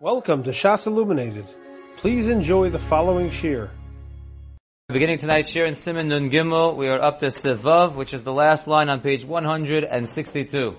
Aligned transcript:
Welcome 0.00 0.44
to 0.44 0.50
Shas 0.50 0.86
Illuminated. 0.86 1.46
Please 1.96 2.28
enjoy 2.28 2.70
the 2.70 2.78
following 2.78 3.30
shir. 3.30 3.68
Beginning 4.86 5.18
tonight's 5.18 5.48
shir 5.48 5.64
in 5.64 5.74
Siman 5.74 6.06
Nun 6.06 6.30
Gimel, 6.30 6.76
we 6.76 6.86
are 6.86 7.02
up 7.02 7.18
to 7.18 7.26
Sivav, 7.26 7.96
which 7.96 8.14
is 8.14 8.22
the 8.22 8.32
last 8.32 8.68
line 8.68 8.90
on 8.90 9.00
page 9.00 9.24
162. 9.24 10.76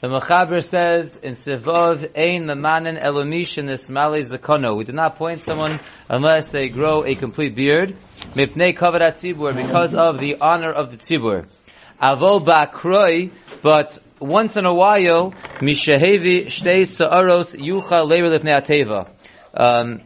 The 0.00 0.08
Mechaber 0.08 0.60
says 0.60 1.14
in 1.14 1.34
Sivav, 1.34 2.10
Ein 2.16 2.46
Memanen 2.46 3.00
Elomish 3.00 3.58
in 3.58 3.66
this 3.66 3.88
Mali 3.88 4.24
Zakono. 4.24 4.76
We 4.76 4.82
do 4.82 4.92
not 4.92 5.14
point 5.14 5.44
someone 5.44 5.78
unless 6.10 6.50
they 6.50 6.68
grow 6.68 7.04
a 7.04 7.14
complete 7.14 7.54
beard. 7.54 7.96
Mipnei 8.34 8.76
Kavarat 8.76 9.18
Tzibur, 9.18 9.54
because 9.54 9.94
of 9.94 10.18
the 10.18 10.38
honor 10.40 10.72
of 10.72 10.90
the 10.90 10.96
Tzibur. 10.96 11.46
Avol 12.00 12.44
Ba'kroi, 12.44 13.30
but 13.62 13.98
once 14.20 14.56
in 14.56 14.64
a 14.64 14.74
while, 14.74 15.32
Mishahevi 15.60 16.46
Shtei 16.46 16.86
Sa'aros 16.86 17.56
Yucha 17.56 18.06
Leir 18.08 18.26
Lifnei 18.26 18.60
Ateva. 18.60 19.08
Um, 19.52 20.00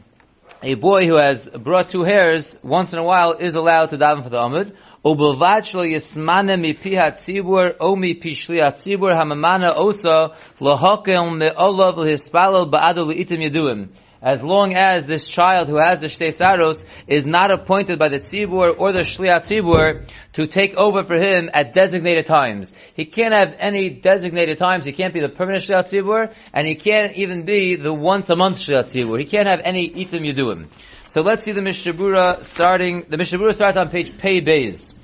a 0.63 0.75
boy 0.75 1.07
who 1.07 1.17
has 1.17 1.49
brought 1.49 1.91
two 1.91 2.03
hairs 2.03 2.57
once 2.63 2.93
in 2.93 2.99
a 2.99 3.03
while 3.03 3.33
is 3.33 3.57
allowed 3.57 3.91
to 3.91 3.99
daven 3.99 4.23
for 4.23 4.31
the 4.31 4.39
Amud. 4.39 4.75
Ubelvad 5.05 5.65
shlo 5.67 5.85
yismane 5.85 6.59
mi 6.61 6.75
pi 6.75 6.91
hatzibur 6.91 7.75
o 7.81 7.97
mi 7.97 8.15
pi 8.15 8.31
shli 8.31 8.63
hatzibur 8.63 9.13
hamamana 9.13 9.77
osa 9.77 10.37
lahakel 10.61 11.37
me 11.37 11.51
olav 11.51 11.97
l'hispalel 11.97 12.71
ba'adu 12.71 13.07
li'itim 13.07 13.43
yaduim 13.43 13.89
as 14.23 14.43
long 14.43 14.75
as 14.75 15.05
this 15.05 15.27
child 15.27 15.69
who 15.69 15.77
has 15.77 16.01
the 16.01 16.07
Shtei 16.07 16.33
Saros 16.33 16.85
is 17.09 17.27
not 17.27 17.51
appointed 17.51 17.99
by 17.99 18.09
the 18.09 18.19
Tzibur 18.19 18.79
or 18.79 18.93
the 18.93 19.01
Shliat 19.01 19.43
Tzibur 19.47 20.09
to 20.35 20.47
take 20.47 20.77
over 20.77 21.03
for 21.03 21.17
him 21.17 21.51
at 21.53 21.75
designated 21.75 22.27
times. 22.27 22.73
He 22.95 23.05
can't 23.05 23.35
have 23.35 23.55
any 23.59 23.91
designated 23.91 24.59
times. 24.59 24.85
He 24.85 24.93
can't 24.93 25.13
be 25.13 25.21
the 25.21 25.29
permanent 25.29 25.65
Shliat 25.65 25.91
Tzibur, 25.91 26.33
and 26.55 26.67
he 26.67 26.77
can't 26.77 27.13
even 27.15 27.45
be 27.45 27.75
the 27.75 27.93
once 27.93 28.31
a 28.31 28.37
month 28.37 28.59
Shliat 28.59 28.85
Tzibur. 28.85 29.19
He 29.19 29.27
can't 29.27 29.49
have 29.49 29.61
any 29.65 29.91
Itim 29.91 30.25
Yeduim. 30.25 30.69
So 31.09 31.21
let's 31.21 31.45
see 31.45 31.53
the 31.53 31.61
Mishabura 31.61 32.45
starting, 32.45 33.05
the 33.09 33.17
Mishabura 33.17 33.53
starts 33.53 33.77
on 33.77 33.91
page 33.91 34.17
Pei 34.17 34.41
Beis. 34.41 34.95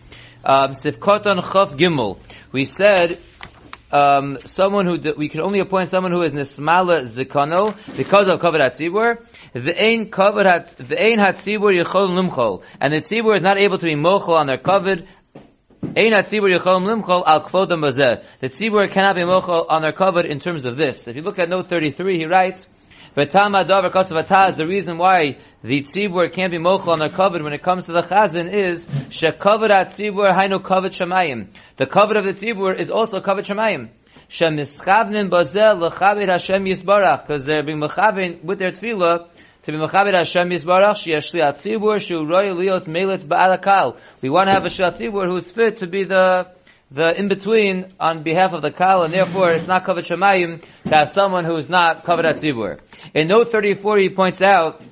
Um, 0.44 0.72
Chaf 0.72 0.92
Gimel. 0.92 2.18
We 2.52 2.64
said 2.64 3.18
um, 3.90 4.38
someone 4.44 4.86
who 4.86 4.98
we 5.16 5.28
can 5.28 5.40
only 5.40 5.60
appoint 5.60 5.88
someone 5.88 6.12
who 6.12 6.22
is 6.22 6.32
nismala 6.32 7.02
zikano 7.02 7.76
because 7.96 8.28
of 8.28 8.40
kavod 8.40 8.60
hatzibur. 8.60 9.24
The 9.52 9.82
ain 9.82 10.10
kavod 10.10 10.76
the 10.76 11.06
ain 11.06 11.18
hatzibur 11.18 11.82
yichol 11.82 12.62
and 12.80 12.92
the 12.92 12.98
tzibur 12.98 13.36
is 13.36 13.42
not 13.42 13.58
able 13.58 13.78
to 13.78 13.84
be 13.84 13.94
mochel 13.94 14.38
on 14.38 14.46
their 14.46 14.58
kavod. 14.58 15.06
Ein 15.82 16.12
hatzibur 16.12 16.54
yichol 16.54 16.82
limchol 16.84 17.22
al 17.26 17.42
kvodam 17.42 17.82
bazeh. 17.82 18.22
The 18.40 18.48
tzibur 18.48 18.90
cannot 18.90 19.14
be 19.14 19.22
mochel 19.22 19.66
on 19.68 19.82
their 19.82 19.92
kavod 19.92 20.26
in 20.26 20.40
terms 20.40 20.66
of 20.66 20.76
this. 20.76 21.08
If 21.08 21.16
you 21.16 21.22
look 21.22 21.38
at 21.38 21.48
note 21.48 21.68
thirty 21.68 21.90
three, 21.90 22.18
he 22.18 22.26
writes. 22.26 22.68
The 23.18 24.64
reason 24.68 24.96
why 24.96 25.38
the 25.64 25.82
tzibur 25.82 26.32
can't 26.32 26.52
be 26.52 26.58
mochel 26.58 26.88
on 26.88 27.00
their 27.00 27.08
covet 27.08 27.42
when 27.42 27.52
it 27.52 27.64
comes 27.64 27.86
to 27.86 27.92
the 27.92 28.02
chazan 28.02 28.48
is 28.52 28.86
shekavod 28.86 29.70
tzibur 29.70 30.32
hainu 30.32 30.60
kavod 30.60 30.92
shemayim. 30.92 31.48
The 31.78 31.86
kavod 31.86 32.16
of 32.16 32.24
the 32.24 32.32
tzibur 32.34 32.78
is 32.78 32.90
also 32.90 33.18
kavod 33.18 33.40
shemayim. 33.40 33.88
Shemischavnin 34.30 35.30
bazel 35.30 35.90
lechavit 35.90 36.28
Hashem 36.28 36.64
yisbarach 36.64 37.26
because 37.26 37.44
they're 37.44 37.64
being 37.64 37.80
mechavin 37.80 38.44
with 38.44 38.60
their 38.60 38.70
tefillah 38.70 39.26
to 39.64 39.72
be 39.72 39.78
mechavit 39.78 40.16
Hashem 40.16 40.50
yisbarach 40.50 41.04
sheyashli 41.04 41.42
atzibur 41.42 42.00
shu 42.00 42.24
roy 42.24 42.52
lios 42.52 42.86
melitz 42.86 43.26
ba'alakal. 43.26 43.96
We 44.20 44.30
want 44.30 44.46
to 44.46 44.52
have 44.52 44.64
a 44.64 44.68
shatzibur 44.68 45.26
who's 45.26 45.50
fit 45.50 45.78
to 45.78 45.88
be 45.88 46.04
the 46.04 46.52
the 46.90 47.18
in 47.18 47.28
between 47.28 47.92
on 48.00 48.22
behalf 48.22 48.52
of 48.52 48.62
the 48.62 48.70
kal, 48.70 49.02
and 49.02 49.12
therefore 49.12 49.50
it's 49.50 49.66
not 49.66 49.84
kavod 49.84 50.06
shemayim 50.06 50.62
to 50.84 50.94
have 50.94 51.10
someone 51.10 51.44
who's 51.44 51.68
not 51.68 52.04
kavod 52.04 52.24
atzibur. 52.24 52.80
In 53.14 53.28
note 53.28 53.50
34, 53.50 53.98
he 53.98 54.08
points 54.08 54.40
out 54.40 54.82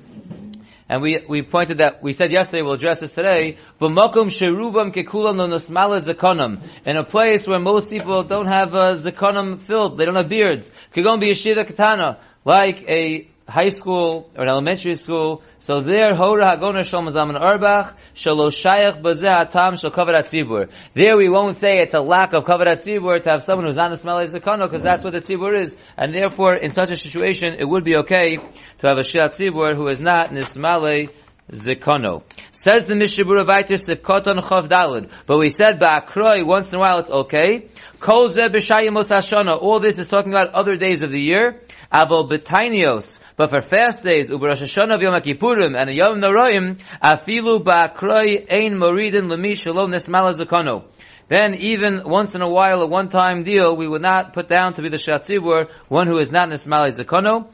and 0.89 1.01
we, 1.01 1.19
we 1.27 1.41
pointed 1.41 1.79
that, 1.79 2.01
we 2.01 2.13
said 2.13 2.31
yesterday, 2.31 2.61
we'll 2.61 2.73
address 2.73 3.01
this 3.01 3.11
today, 3.11 3.57
V'mokum 3.81 4.29
sherubam 4.29 4.93
kekulam 4.93 5.35
nonosmala 5.35 6.01
zakonam. 6.01 6.61
In 6.85 6.95
a 6.95 7.03
place 7.03 7.45
where 7.45 7.59
most 7.59 7.89
people 7.89 8.23
don't 8.23 8.47
have 8.47 8.73
uh, 8.73 8.91
a 8.91 8.93
zakonam 8.93 9.59
filled, 9.59 9.97
they 9.97 10.05
don't 10.05 10.15
have 10.15 10.29
beards. 10.29 10.71
Kigon 10.95 11.19
be 11.19 11.31
yeshiva 11.31 11.67
katana. 11.67 12.19
Like 12.45 12.87
a 12.87 13.27
high 13.47 13.69
school 13.69 14.29
or 14.35 14.43
an 14.43 14.49
elementary 14.49 14.95
school. 14.95 15.41
So 15.59 15.79
there, 15.79 16.15
Hora 16.15 16.57
Hagona 16.57 16.81
Shom 16.81 17.09
Arbach, 17.09 17.95
Shalo 18.13 18.47
Shayach 18.47 19.01
Bazeh 19.01 19.41
Atam 19.41 19.77
Shal 19.77 19.91
Tzibur. 19.91 20.69
There 20.93 21.17
we 21.17 21.29
won't 21.29 21.57
say 21.57 21.79
it's 21.79 21.93
a 21.93 22.01
lack 22.01 22.33
of 22.33 22.43
Kavod 22.43 22.67
Tzibur 22.67 23.23
to 23.23 23.29
have 23.29 23.43
someone 23.43 23.65
who's 23.65 23.75
not 23.75 23.91
Nismale 23.91 24.27
Zakano, 24.27 24.63
because 24.63 24.83
that's 24.83 25.03
what 25.03 25.13
the 25.13 25.21
Tzibur 25.21 25.59
is. 25.59 25.75
And 25.95 26.13
therefore, 26.13 26.55
in 26.55 26.71
such 26.71 26.91
a 26.91 26.95
situation, 26.95 27.55
it 27.57 27.65
would 27.65 27.85
be 27.85 27.95
okay 27.97 28.37
to 28.37 28.87
have 28.87 28.97
a 28.97 29.01
Shiat 29.01 29.29
Tzibur 29.29 29.75
who 29.75 29.87
is 29.87 29.99
not 29.99 30.29
Nismale 30.31 31.09
Zikono. 31.51 32.23
Says 32.51 32.87
the 32.87 32.93
Mishabura 32.93 33.45
Vaitis 33.45 33.87
Sifkoton 33.87 34.41
Chav 34.41 34.67
Dalid. 34.67 35.09
But 35.25 35.39
we 35.39 35.49
said 35.49 35.79
Ba'akroi, 35.79 36.45
once 36.45 36.73
in 36.73 36.77
a 36.77 36.79
while 36.79 36.99
it's 36.99 37.09
okay. 37.09 37.67
Kol 37.99 38.29
Zeh 38.29 38.49
B'Shayimos. 38.49 39.61
All 39.61 39.79
this 39.79 39.97
is 39.97 40.09
talking 40.09 40.33
about 40.33 40.53
other 40.53 40.75
days 40.75 41.03
of 41.03 41.11
the 41.11 41.21
year. 41.21 41.61
Avol 41.91 42.29
B'Tainios. 42.29 43.19
But 43.37 43.49
for 43.49 43.61
fast 43.61 44.03
days, 44.03 44.29
Uber 44.29 44.47
Rosh 44.47 44.61
Hashanah 44.61 45.01
Yom 45.01 45.13
Kippurim 45.21 45.79
and 45.79 45.89
Yom 45.93 46.19
Noraim, 46.19 46.79
Afilu 47.01 47.63
Ba'akroi 47.63 48.51
Ein 48.51 48.75
Moridin 48.75 49.27
Lemi 49.27 49.55
Shalom 49.55 49.91
Nesmala 49.91 50.33
Zakono. 50.33 50.83
Then 51.29 51.55
even 51.55 52.03
once 52.05 52.35
in 52.35 52.41
a 52.41 52.47
while, 52.47 52.81
a 52.81 52.87
one-time 52.87 53.43
deal, 53.43 53.75
we 53.75 53.85
would 53.87 54.01
not 54.01 54.31
put 54.31 54.47
down 54.47 54.73
to 54.75 54.81
be 54.81 54.87
the 54.87 54.95
Shatzibur, 54.95 55.69
one 55.89 56.07
who 56.07 56.19
is 56.19 56.31
not 56.31 56.47
Nesmala 56.47 56.89
Zakono. 56.89 57.47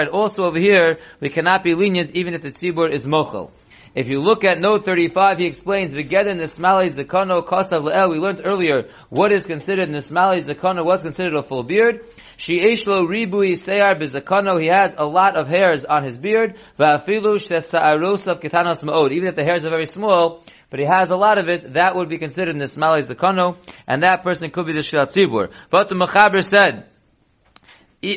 And 0.00 0.08
also 0.08 0.44
over 0.44 0.58
here, 0.58 0.98
we 1.20 1.28
cannot 1.28 1.62
be 1.64 1.74
lenient 1.74 2.10
even 2.12 2.34
if 2.34 2.42
the 2.42 2.50
tzibur 2.52 2.92
is 2.92 3.04
mochel. 3.04 3.50
If 3.94 4.08
you 4.08 4.20
look 4.20 4.42
at 4.42 4.58
note 4.58 4.84
35, 4.84 5.38
he 5.38 5.46
explains, 5.46 5.92
V'geden 5.92 6.40
nismali 6.40 6.90
zakono 6.90 7.46
kosav 7.46 7.82
le'el. 7.82 8.10
We 8.10 8.18
learned 8.18 8.40
earlier 8.44 8.88
what 9.08 9.30
is 9.30 9.46
considered 9.46 9.88
nismali 9.88 10.44
zakono, 10.44 10.84
what's 10.84 11.04
considered 11.04 11.34
a 11.34 11.44
full 11.44 11.62
beard. 11.62 12.00
She'eshlo 12.36 13.06
ribui 13.06 13.52
seyar 13.52 13.96
b'zakono. 13.96 14.60
He 14.60 14.66
has 14.66 14.96
a 14.98 15.04
lot 15.06 15.36
of 15.36 15.46
hairs 15.46 15.84
on 15.84 16.02
his 16.02 16.18
beard. 16.18 16.56
Va'afilu 16.76 17.36
shesa'arosav 17.36 18.42
ketanos 18.42 18.82
ma'od. 18.82 19.12
Even 19.12 19.28
if 19.28 19.36
the 19.36 19.44
hairs 19.44 19.64
are 19.64 19.70
very 19.70 19.86
small, 19.86 20.44
but 20.70 20.80
he 20.80 20.86
has 20.86 21.10
a 21.10 21.16
lot 21.16 21.38
of 21.38 21.48
it, 21.48 21.74
that 21.74 21.94
would 21.94 22.08
be 22.08 22.18
considered 22.18 22.56
nismali 22.56 22.98
zakono, 23.08 23.58
and 23.86 24.02
that 24.02 24.24
person 24.24 24.50
could 24.50 24.66
be 24.66 24.72
the 24.72 24.80
shilat 24.80 25.14
tzibur. 25.14 25.52
But 25.70 25.88
the 25.88 25.94
Mechaber 25.94 26.42
said, 26.42 26.88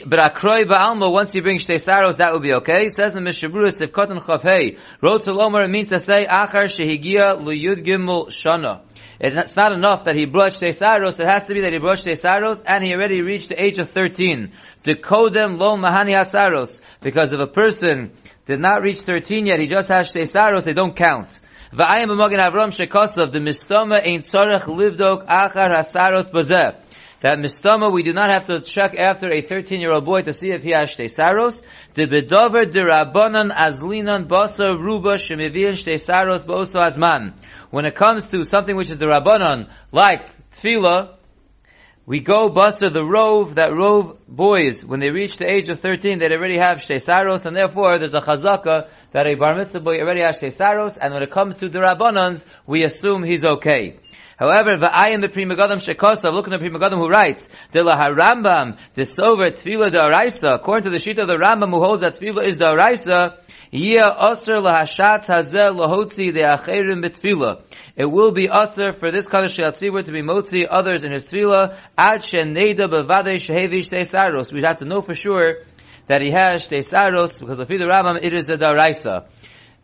but 0.06 0.20
akroi 0.20 0.66
ba'alma, 0.66 1.12
once 1.12 1.34
you 1.36 1.42
bring 1.42 1.58
shtei 1.60 1.80
saros, 1.80 2.18
that 2.18 2.34
would 2.34 2.42
be 2.42 2.54
okay. 2.56 2.84
He 2.84 2.90
says 2.90 3.16
in 3.16 3.24
the 3.24 3.30
Mishabrus, 3.30 3.82
if 3.82 3.92
kotan 3.92 4.22
chavhei, 4.22 4.78
wrote 5.02 5.24
to 5.24 5.32
it 5.32 5.70
means 5.70 5.90
to 5.90 6.00
say, 6.00 6.26
achar 6.26 6.66
shehigia 6.66 7.40
luyud 7.40 7.86
gimel 7.86 8.28
shana. 8.28 8.82
It's 9.20 9.56
not 9.56 9.74
enough 9.74 10.06
that 10.06 10.16
he 10.16 10.26
brought 10.26 10.52
shtei 10.52 10.76
saros, 10.76 11.20
it 11.20 11.28
has 11.28 11.48
to 11.48 11.54
be 11.54 11.62
that 11.62 11.74
he 11.74 11.80
brought 11.80 11.98
shtei 11.98 12.18
saros, 12.18 12.62
and 12.62 12.84
he 12.84 12.94
already 12.94 13.22
reached 13.22 13.50
the 13.50 13.64
age 13.64 13.78
of 13.80 13.90
13. 13.90 14.52
The 14.84 14.96
kodem 14.96 15.58
lo 15.58 15.78
mahani 15.78 16.12
hasaros. 16.12 16.80
Because 17.02 17.32
if 17.32 17.40
a 17.40 17.48
person 17.48 18.12
did 18.46 18.60
not 18.60 18.82
reach 18.82 19.02
13 19.02 19.46
yet, 19.46 19.60
he 19.60 19.68
just 19.68 19.88
has 19.90 20.12
shtei 20.12 20.28
saros, 20.28 20.66
they 20.66 20.74
don't 20.74 20.96
count. 20.96 21.40
V'ayim 21.72 22.08
b'mogen 22.08 22.42
avram 22.42 22.72
shekosov, 22.72 23.32
the 23.32 23.40
mistoma 23.40 24.00
ain't 24.04 24.24
tzorech 24.24 24.64
livdok 24.64 25.28
achar 25.28 25.70
hasaros 25.72 26.32
bazeh 26.32 26.76
that 27.22 27.40
mistama 27.40 27.92
we 27.92 28.04
do 28.04 28.14
not 28.14 28.30
have 28.30 28.46
to 28.46 28.62
check 28.62 28.98
after 28.98 29.32
a 29.32 29.42
13 29.42 29.80
year 29.80 29.92
old 29.92 30.06
boy 30.06 30.22
to 30.22 30.34
see 30.34 30.52
if 30.52 30.64
he 30.64 30.72
has 30.72 30.96
saros. 31.14 31.64
The 31.96 32.08
bedover 32.08 32.72
de 32.72 32.84
rabbanon 32.84 33.52
azlinan 33.54 34.28
basa 34.28 34.78
ruba 34.78 35.16
shemivian 35.16 36.00
saros 36.00 36.46
boso 36.46 36.80
azman. 36.80 37.34
When 37.72 37.86
it 37.86 37.96
comes 37.96 38.30
to 38.32 38.44
something 38.44 38.76
which 38.76 38.90
is 38.90 39.00
the 39.00 39.06
rabbanon, 39.06 39.70
like 39.92 40.22
tefillah, 40.52 41.18
we 42.08 42.22
go 42.22 42.48
buster 42.48 42.90
the 42.90 43.04
rove, 43.04 43.56
that 43.56 43.76
rove 43.76 44.18
boys, 44.30 44.86
when 44.86 45.02
they 45.02 45.10
reach 45.10 45.36
the 45.36 45.52
age 45.52 45.68
of 45.68 45.82
13, 45.82 46.20
they 46.20 46.30
already 46.32 46.58
have 46.58 46.82
saros, 46.82 47.46
and 47.46 47.54
therefore 47.54 47.98
there's 47.98 48.14
a 48.14 48.22
chazaka 48.22 48.88
that 49.12 49.28
a 49.28 49.36
bar 49.36 49.56
mitzvah 49.56 49.82
boy 49.82 50.00
already 50.00 50.22
has 50.22 50.40
saros, 50.56 50.96
and 50.96 51.14
when 51.14 51.22
it 51.22 51.32
comes 51.32 51.58
to 51.58 51.68
the 51.68 51.80
rabbanons, 51.80 52.46
we 52.66 52.86
assume 52.86 53.24
he's 53.24 53.44
okay. 53.44 53.98
However, 54.38 54.76
v'ayim 54.76 55.22
the 55.22 55.30
Pri 55.30 55.46
Megadim 55.46 55.78
shekosav, 55.78 56.32
look 56.32 56.48
at 56.48 56.52
the 56.52 56.60
Pri 56.60 56.70
Megadim 56.70 57.00
who 57.00 57.10
writes, 57.10 57.48
de 57.72 57.84
la 57.84 57.96
harambam, 57.96 58.78
the 58.94 59.02
sover 59.02 59.50
tefillah 59.50 59.92
de 59.92 59.98
araisa, 59.98 60.56
according 60.56 60.84
to 60.84 60.90
the 60.92 61.00
sheet 61.00 61.18
of 61.18 61.28
the 61.28 61.36
Rambam 61.36 61.72
who 61.72 61.80
holds 61.80 62.02
that 62.02 62.16
tefillah 62.16 62.48
is 62.48 62.58
the 62.58 62.66
araisa, 62.66 63.38
Yia 63.72 64.16
aser 64.32 64.58
lahashatz 64.58 65.28
hazeh 65.28 65.76
lahotzi 65.76 66.34
de 66.34 66.42
acherim 66.42 67.04
betfila. 67.04 67.62
It 67.98 68.06
will 68.06 68.32
be 68.32 68.48
aser 68.48 68.94
for 68.94 69.12
this 69.12 69.28
kaddish 69.28 69.58
shiatzibur 69.58 70.06
to 70.06 70.12
be 70.12 70.22
motzi 70.22 70.66
others 70.70 71.04
in 71.04 71.12
his 71.12 71.26
tefillah 71.26 71.78
ad 71.98 72.22
sheneda 72.22 72.88
bevadei 72.88 73.36
shehevish 73.36 74.08
saros. 74.08 74.54
We'd 74.54 74.64
have 74.64 74.78
to 74.78 74.86
know 74.86 75.02
for 75.02 75.14
sure 75.14 75.64
that 76.08 76.22
he 76.22 76.32
has 76.32 76.66
saros 76.88 77.40
because 77.40 77.58
the 77.58 77.66
the 77.66 77.76
Rambam 77.76 78.20
it 78.22 78.32
is 78.32 78.50
a 78.50 78.58
daraisa. 78.58 79.26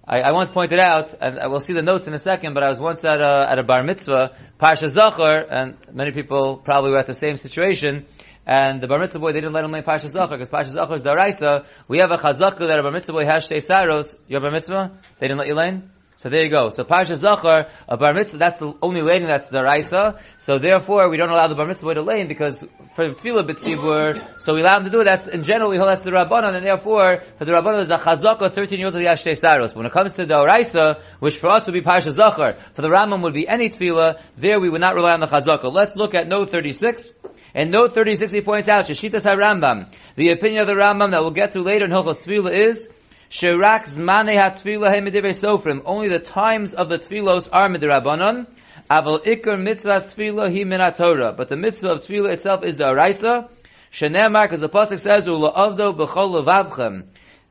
I, 0.05 0.19
I, 0.19 0.31
once 0.31 0.49
pointed 0.49 0.79
out, 0.79 1.15
and 1.21 1.39
we'll 1.49 1.61
see 1.61 1.71
the 1.71 1.81
notes 1.81 2.07
in 2.07 2.13
a 2.13 2.17
second, 2.17 2.53
but 2.53 2.63
I 2.63 2.67
was 2.67 2.77
once 2.77 3.05
at 3.05 3.21
a, 3.21 3.47
at 3.49 3.57
a 3.57 3.63
bar 3.63 3.83
mitzvah, 3.83 4.35
Parsha 4.59 4.89
Zachor, 4.89 5.47
and 5.49 5.77
many 5.93 6.11
people 6.11 6.57
probably 6.57 6.91
were 6.91 6.97
at 6.97 7.07
the 7.07 7.13
same 7.13 7.37
situation, 7.37 8.05
and 8.45 8.81
the 8.81 8.87
bar 8.89 8.99
mitzvah 8.99 9.19
boy, 9.19 9.31
they 9.31 9.39
didn't 9.39 9.53
let 9.53 9.63
him 9.63 9.71
learn 9.71 9.83
Parsha 9.83 10.09
Zachar, 10.09 10.37
because 10.37 10.49
Parsha 10.49 10.71
Zachar 10.71 10.95
is 10.95 11.03
Daraisa. 11.03 11.65
We 11.87 11.99
have 11.99 12.11
a 12.11 12.17
chazaka 12.17 12.59
that 12.59 12.79
a 12.79 12.83
bar 12.83 12.91
mitzvah 12.91 13.13
boy 13.13 13.25
has 13.25 13.47
shtei 13.47 13.63
saros. 13.63 14.13
You 14.27 14.35
have 14.35 14.43
a 14.43 14.47
bar 14.47 14.51
mitzvah? 14.51 14.99
They 15.19 15.27
didn't 15.27 15.39
let 15.39 15.47
you 15.47 15.55
learn? 15.55 15.89
So 16.17 16.29
there 16.29 16.43
you 16.43 16.49
go. 16.49 16.69
So 16.69 16.83
Parsha 16.83 17.15
Zachar, 17.15 17.67
a 17.87 17.97
bar 17.97 18.13
mitzvah, 18.13 18.37
that's 18.37 18.57
the 18.57 18.73
only 18.81 19.01
lane 19.01 19.23
that's 19.23 19.47
the 19.49 19.63
Raisa. 19.63 20.19
So 20.37 20.59
therefore, 20.59 21.09
we 21.09 21.17
don't 21.17 21.29
allow 21.29 21.47
the 21.47 21.55
bar 21.55 21.65
mitzvah 21.65 21.95
to 21.95 22.01
lane 22.01 22.27
because 22.27 22.63
for 22.95 23.09
Tefillah 23.09 23.47
B'tzibur, 23.47 24.39
so 24.39 24.53
we 24.53 24.61
allow 24.61 24.77
him 24.77 24.83
to 24.85 24.89
do 24.89 25.01
it. 25.01 25.05
That's, 25.05 25.27
in 25.27 25.43
general, 25.43 25.71
we 25.71 25.77
hold 25.77 25.89
that's 25.89 26.03
the 26.03 26.11
Rabbanon, 26.11 26.55
and 26.55 26.65
therefore, 26.65 27.23
for 27.37 27.45
the 27.45 27.51
Rabbanon, 27.51 27.85
there's 27.85 27.89
a 27.89 27.95
Chazaka, 27.95 28.51
13 28.51 28.79
years 28.79 28.95
old 28.95 29.03
Yashtei 29.03 29.37
Saros. 29.37 29.73
But 29.73 29.77
when 29.77 29.85
it 29.87 29.91
comes 29.91 30.13
to 30.13 30.25
the 30.25 30.45
Raisa, 30.45 31.01
which 31.19 31.37
for 31.37 31.47
us 31.47 31.65
would 31.65 31.73
be 31.73 31.81
Parsha 31.81 32.11
Zachar, 32.11 32.57
for 32.73 32.81
the 32.81 32.89
Rambam 32.89 33.21
would 33.23 33.33
be 33.33 33.47
any 33.47 33.69
Tefillah, 33.69 34.21
there 34.37 34.59
we 34.59 34.69
would 34.69 34.81
not 34.81 34.95
rely 34.95 35.13
on 35.13 35.19
the 35.19 35.27
Chazaka. 35.27 35.71
Let's 35.71 35.95
look 35.95 36.13
at 36.13 36.27
note 36.27 36.51
36. 36.51 37.11
And 37.55 37.71
note 37.71 37.93
36, 37.93 38.31
he 38.31 38.41
points 38.41 38.67
out, 38.67 38.85
Shashitas 38.85 39.21
HaRambam, 39.21 39.91
the 40.15 40.31
opinion 40.31 40.61
of 40.61 40.67
the 40.67 40.73
Rambam 40.73 41.11
that 41.11 41.21
we'll 41.21 41.31
get 41.31 41.53
to 41.53 41.61
later 41.61 41.85
in 41.85 41.91
Hilchos 41.91 42.19
Tefillah 42.19 42.69
is, 42.69 42.89
Shirak 43.33 43.87
zmane 43.87 44.37
ha-tefillah 44.39 44.93
sofrim. 45.33 45.81
Only 45.85 46.07
the 46.07 46.19
times 46.19 46.75
of 46.75 46.87
the 46.87 46.99
tefillos 46.99 47.49
are 47.51 47.67
midrabanon. 47.67 48.45
Aval 48.91 49.25
ikar 49.25 49.57
mitzvahs 49.57 50.13
tefillah 50.13 50.55
hi 50.55 50.63
min 50.63 50.79
Torah. 50.93 51.33
But 51.33 51.49
the 51.49 51.55
mitzvah 51.55 51.93
of 51.93 52.01
tefillah 52.01 52.33
itself 52.33 52.63
is 52.63 52.77
the 52.77 52.83
araisa. 52.83 53.49
Shenemar, 53.91 54.43
because 54.43 54.59
the 54.59 54.69
pasuk 54.69 54.99
says, 54.99 55.27
"U'la'avdo 55.27 55.97
b'chol 55.97 56.45
levavchem," 56.45 57.05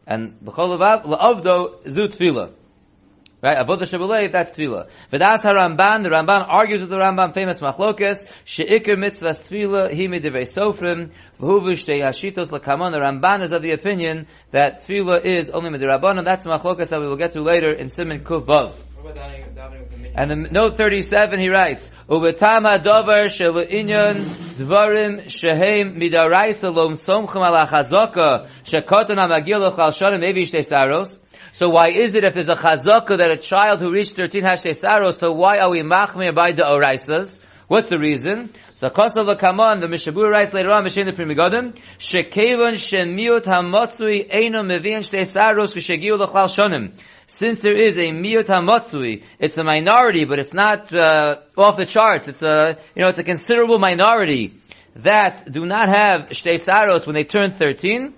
and 0.06 0.38
b'chol 0.44 0.79
levav 0.79 1.05
la'avdo 1.05 1.90
zu 1.90 2.06
tefillah. 2.06 2.52
Right, 3.42 3.58
avodah 3.58 3.80
shabbalei, 3.80 4.30
that's 4.30 4.56
tefillah. 4.56 4.88
V'das 5.10 5.42
ha-Ramban, 5.42 6.04
the 6.04 6.10
Ramban 6.10 6.46
argues 6.48 6.80
with 6.80 6.90
the 6.90 6.96
Ramban, 6.96 7.34
famous 7.34 7.58
machlokes, 7.60 8.24
she'ikr 8.44 8.94
mitzvahs 8.94 9.42
tefillah, 9.42 9.92
hi 9.92 10.06
midivei 10.06 10.48
sofrim, 10.48 11.10
v'huvu 11.40 11.72
shtei 11.72 12.02
hashitos 12.02 12.52
l'kamon, 12.52 12.92
the 12.92 12.98
Ramban 12.98 13.42
is 13.42 13.50
of 13.50 13.62
the 13.62 13.72
opinion 13.72 14.28
that 14.52 14.82
tefillah 14.82 15.24
is 15.24 15.50
only 15.50 15.70
midirabban, 15.70 16.18
and 16.18 16.24
that's 16.24 16.44
machlokes 16.44 16.90
that 16.90 17.00
we 17.00 17.08
will 17.08 17.16
get 17.16 17.32
to 17.32 17.40
later 17.40 17.72
in 17.72 17.88
Siman 17.88 18.22
Kuv 18.22 18.44
Vav. 18.44 18.76
And 20.14 20.30
in 20.30 20.52
note 20.52 20.76
37 20.76 21.40
he 21.40 21.48
writes, 21.48 21.90
Ubetam 22.08 22.62
ha-dover 22.62 23.28
she'lu'inyon 23.28 24.24
dvarim 24.54 25.28
shehem 25.28 25.96
midaraisa 25.98 26.72
lom 26.72 26.92
somchem 26.92 27.44
ala 27.44 27.66
chazaka 27.66 28.48
shekotan 28.64 29.18
ha-magil 29.18 29.72
l'chal 29.72 29.90
shonim 29.90 30.20
maybe 30.20 30.44
shtei 30.44 30.64
saros, 30.64 31.18
so 31.52 31.68
why 31.68 31.88
is 31.88 32.14
it 32.14 32.24
if 32.24 32.34
there's 32.34 32.48
a 32.48 32.54
chazaka 32.54 33.18
that 33.18 33.30
a 33.30 33.36
child 33.36 33.80
who 33.80 33.90
reached 33.90 34.16
13 34.16 34.42
hashtag 34.42 34.76
saros, 34.76 35.18
so 35.18 35.32
why 35.32 35.58
are 35.58 35.70
we 35.70 35.80
machmir 35.80 36.34
by 36.34 36.52
the 36.52 36.62
oraisas? 36.62 37.40
What's 37.68 37.88
the 37.88 37.98
reason? 37.98 38.50
So 38.74 38.90
Kosav 38.90 39.38
Kaman, 39.38 39.80
the 39.80 39.86
Mishabur 39.86 40.28
writes 40.28 40.52
later 40.52 40.70
on, 40.70 40.84
Mishin 40.84 41.06
the 41.06 41.12
Pri 41.12 41.24
Megadim, 41.24 41.74
Shekevon 41.98 42.74
Shemiot 42.74 43.44
Hamatsui 43.44 44.30
Eino 44.30 44.62
Mevian 44.62 45.00
Shtei 45.00 45.26
Saros 45.26 45.72
V'Shegiu 45.72 46.18
L'Chlal 46.18 46.48
Shonim. 46.48 46.92
Since 47.26 47.60
there 47.60 47.74
is 47.74 47.96
a 47.96 48.08
Miot 48.08 48.46
Hamatsui, 48.46 49.22
it's 49.38 49.56
a 49.56 49.64
minority, 49.64 50.26
but 50.26 50.38
it's 50.38 50.52
not 50.52 50.92
uh, 50.94 51.36
off 51.56 51.76
the 51.78 51.86
charts. 51.86 52.28
It's 52.28 52.42
a, 52.42 52.76
you 52.94 53.02
know, 53.02 53.08
it's 53.08 53.18
a 53.18 53.24
considerable 53.24 53.78
minority 53.78 54.60
that 54.96 55.50
do 55.50 55.64
not 55.64 55.88
have 55.88 56.28
Shtei 56.30 56.58
Saros 56.60 57.06
when 57.06 57.14
they 57.14 57.24
turn 57.24 57.50
13. 57.50 58.14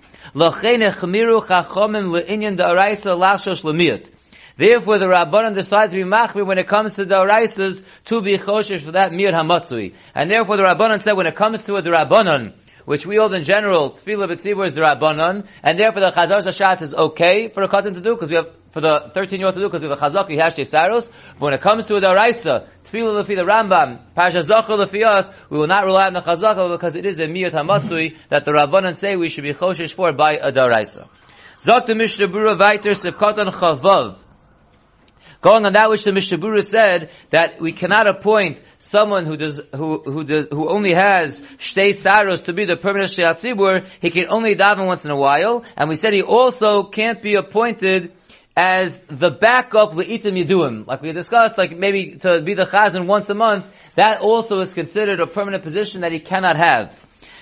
Therefore, 4.57 4.97
the 4.97 5.05
Rabbanan 5.05 5.53
decided 5.53 5.91
to 5.91 5.97
be 5.97 6.03
machmir 6.03 6.45
when 6.45 6.57
it 6.57 6.67
comes 6.67 6.93
to 6.93 7.05
the 7.05 7.15
Araisas 7.15 7.83
to 8.05 8.21
be 8.21 8.37
choshesh 8.37 8.81
for 8.81 8.91
that 8.91 9.11
mir 9.11 9.31
hamatzui. 9.31 9.93
And 10.13 10.31
therefore 10.31 10.57
the 10.57 10.63
Rabbanan 10.63 11.01
said 11.01 11.13
when 11.13 11.27
it 11.27 11.35
comes 11.35 11.63
to 11.65 11.75
a 11.75 11.81
Rabbanan, 11.81 12.53
which 12.85 13.05
we 13.05 13.17
hold 13.17 13.33
in 13.33 13.43
general, 13.43 13.91
tefillah 13.91 14.29
b'tzibur 14.29 14.65
is 14.65 14.75
the 14.75 14.81
Rabbanon, 14.81 15.47
and 15.63 15.79
therefore 15.79 16.01
the 16.01 16.11
Chazar 16.11 16.41
Zashatz 16.41 16.81
is 16.81 16.93
okay 16.93 17.49
for 17.49 17.63
a 17.63 17.67
katan 17.67 17.95
to 17.95 18.01
do, 18.01 18.13
because 18.15 18.29
we 18.29 18.37
have, 18.37 18.47
for 18.71 18.81
the 18.81 19.11
13 19.13 19.39
year 19.39 19.47
old 19.47 19.55
to 19.55 19.61
do, 19.61 19.67
because 19.67 19.81
we 19.81 19.89
have 19.89 19.97
a 19.97 20.01
Chazak, 20.01 20.29
he 20.29 20.37
has 20.37 20.55
Saros. 20.69 21.07
But 21.07 21.41
when 21.41 21.53
it 21.53 21.61
comes 21.61 21.87
to 21.87 21.95
a 21.95 22.01
Daraisa, 22.01 22.67
tefillah 22.85 23.23
lefi 23.23 23.35
the 23.35 23.43
Rambam, 23.43 24.13
Pasha 24.13 24.41
Zachar 24.41 24.77
lefi 24.77 25.05
us, 25.05 25.27
we 25.49 25.57
will 25.57 25.67
not 25.67 25.85
rely 25.85 26.07
on 26.07 26.13
the 26.13 26.21
Chazaka 26.21 26.71
because 26.71 26.95
it 26.95 27.05
is 27.05 27.19
a 27.19 27.25
Miyot 27.25 27.51
HaMatzui 27.51 28.15
that 28.29 28.45
the 28.45 28.51
Rabbanon 28.51 28.95
say 28.97 29.15
we 29.15 29.29
should 29.29 29.43
be 29.43 29.53
choshesh 29.53 29.93
for 29.93 30.13
by 30.13 30.33
a 30.33 30.51
Daraisa. 30.51 31.09
Zok 31.57 31.87
the 31.87 31.95
Mishnah 31.95 32.27
Bura 32.27 32.57
Viter 32.57 32.93
Sivkatan 32.93 33.51
Chavav. 33.51 34.17
Going 35.45 35.63
on 35.63 35.73
that 35.73 35.91
which 35.91 36.03
the 36.03 36.09
Mishabura 36.09 36.63
said, 36.63 37.11
that 37.29 37.61
we 37.61 37.71
cannot 37.71 38.09
appoint 38.09 38.57
someone 38.79 39.27
who 39.27 39.37
does, 39.37 39.61
who, 39.75 40.01
who 40.01 40.23
does, 40.23 40.47
who 40.49 40.67
only 40.67 40.91
has 40.93 41.39
shtei 41.59 41.93
saros 41.93 42.41
to 42.45 42.53
be 42.53 42.65
the 42.65 42.77
permanent 42.77 43.11
shliat 43.11 43.35
tzibur, 43.35 43.87
he 44.01 44.09
can 44.09 44.25
only 44.27 44.55
daven 44.55 44.87
once 44.87 45.05
in 45.05 45.11
a 45.11 45.15
while, 45.15 45.63
and 45.77 45.87
we 45.87 45.97
said 45.97 46.13
he 46.13 46.23
also 46.23 46.85
can't 46.85 47.21
be 47.21 47.35
appointed 47.35 48.11
as 48.57 48.97
the 49.07 49.29
backup 49.29 49.91
le'itim 49.91 50.33
yiduim, 50.43 50.87
like 50.87 51.03
we 51.03 51.11
discussed, 51.11 51.59
like 51.59 51.77
maybe 51.77 52.15
to 52.15 52.41
be 52.41 52.55
the 52.55 52.65
chazan 52.65 53.05
once 53.05 53.29
a 53.29 53.35
month, 53.35 53.67
that 53.93 54.21
also 54.21 54.61
is 54.61 54.73
considered 54.73 55.19
a 55.19 55.27
permanent 55.27 55.61
position 55.61 56.01
that 56.01 56.11
he 56.11 56.19
cannot 56.19 56.57
have. 56.57 56.99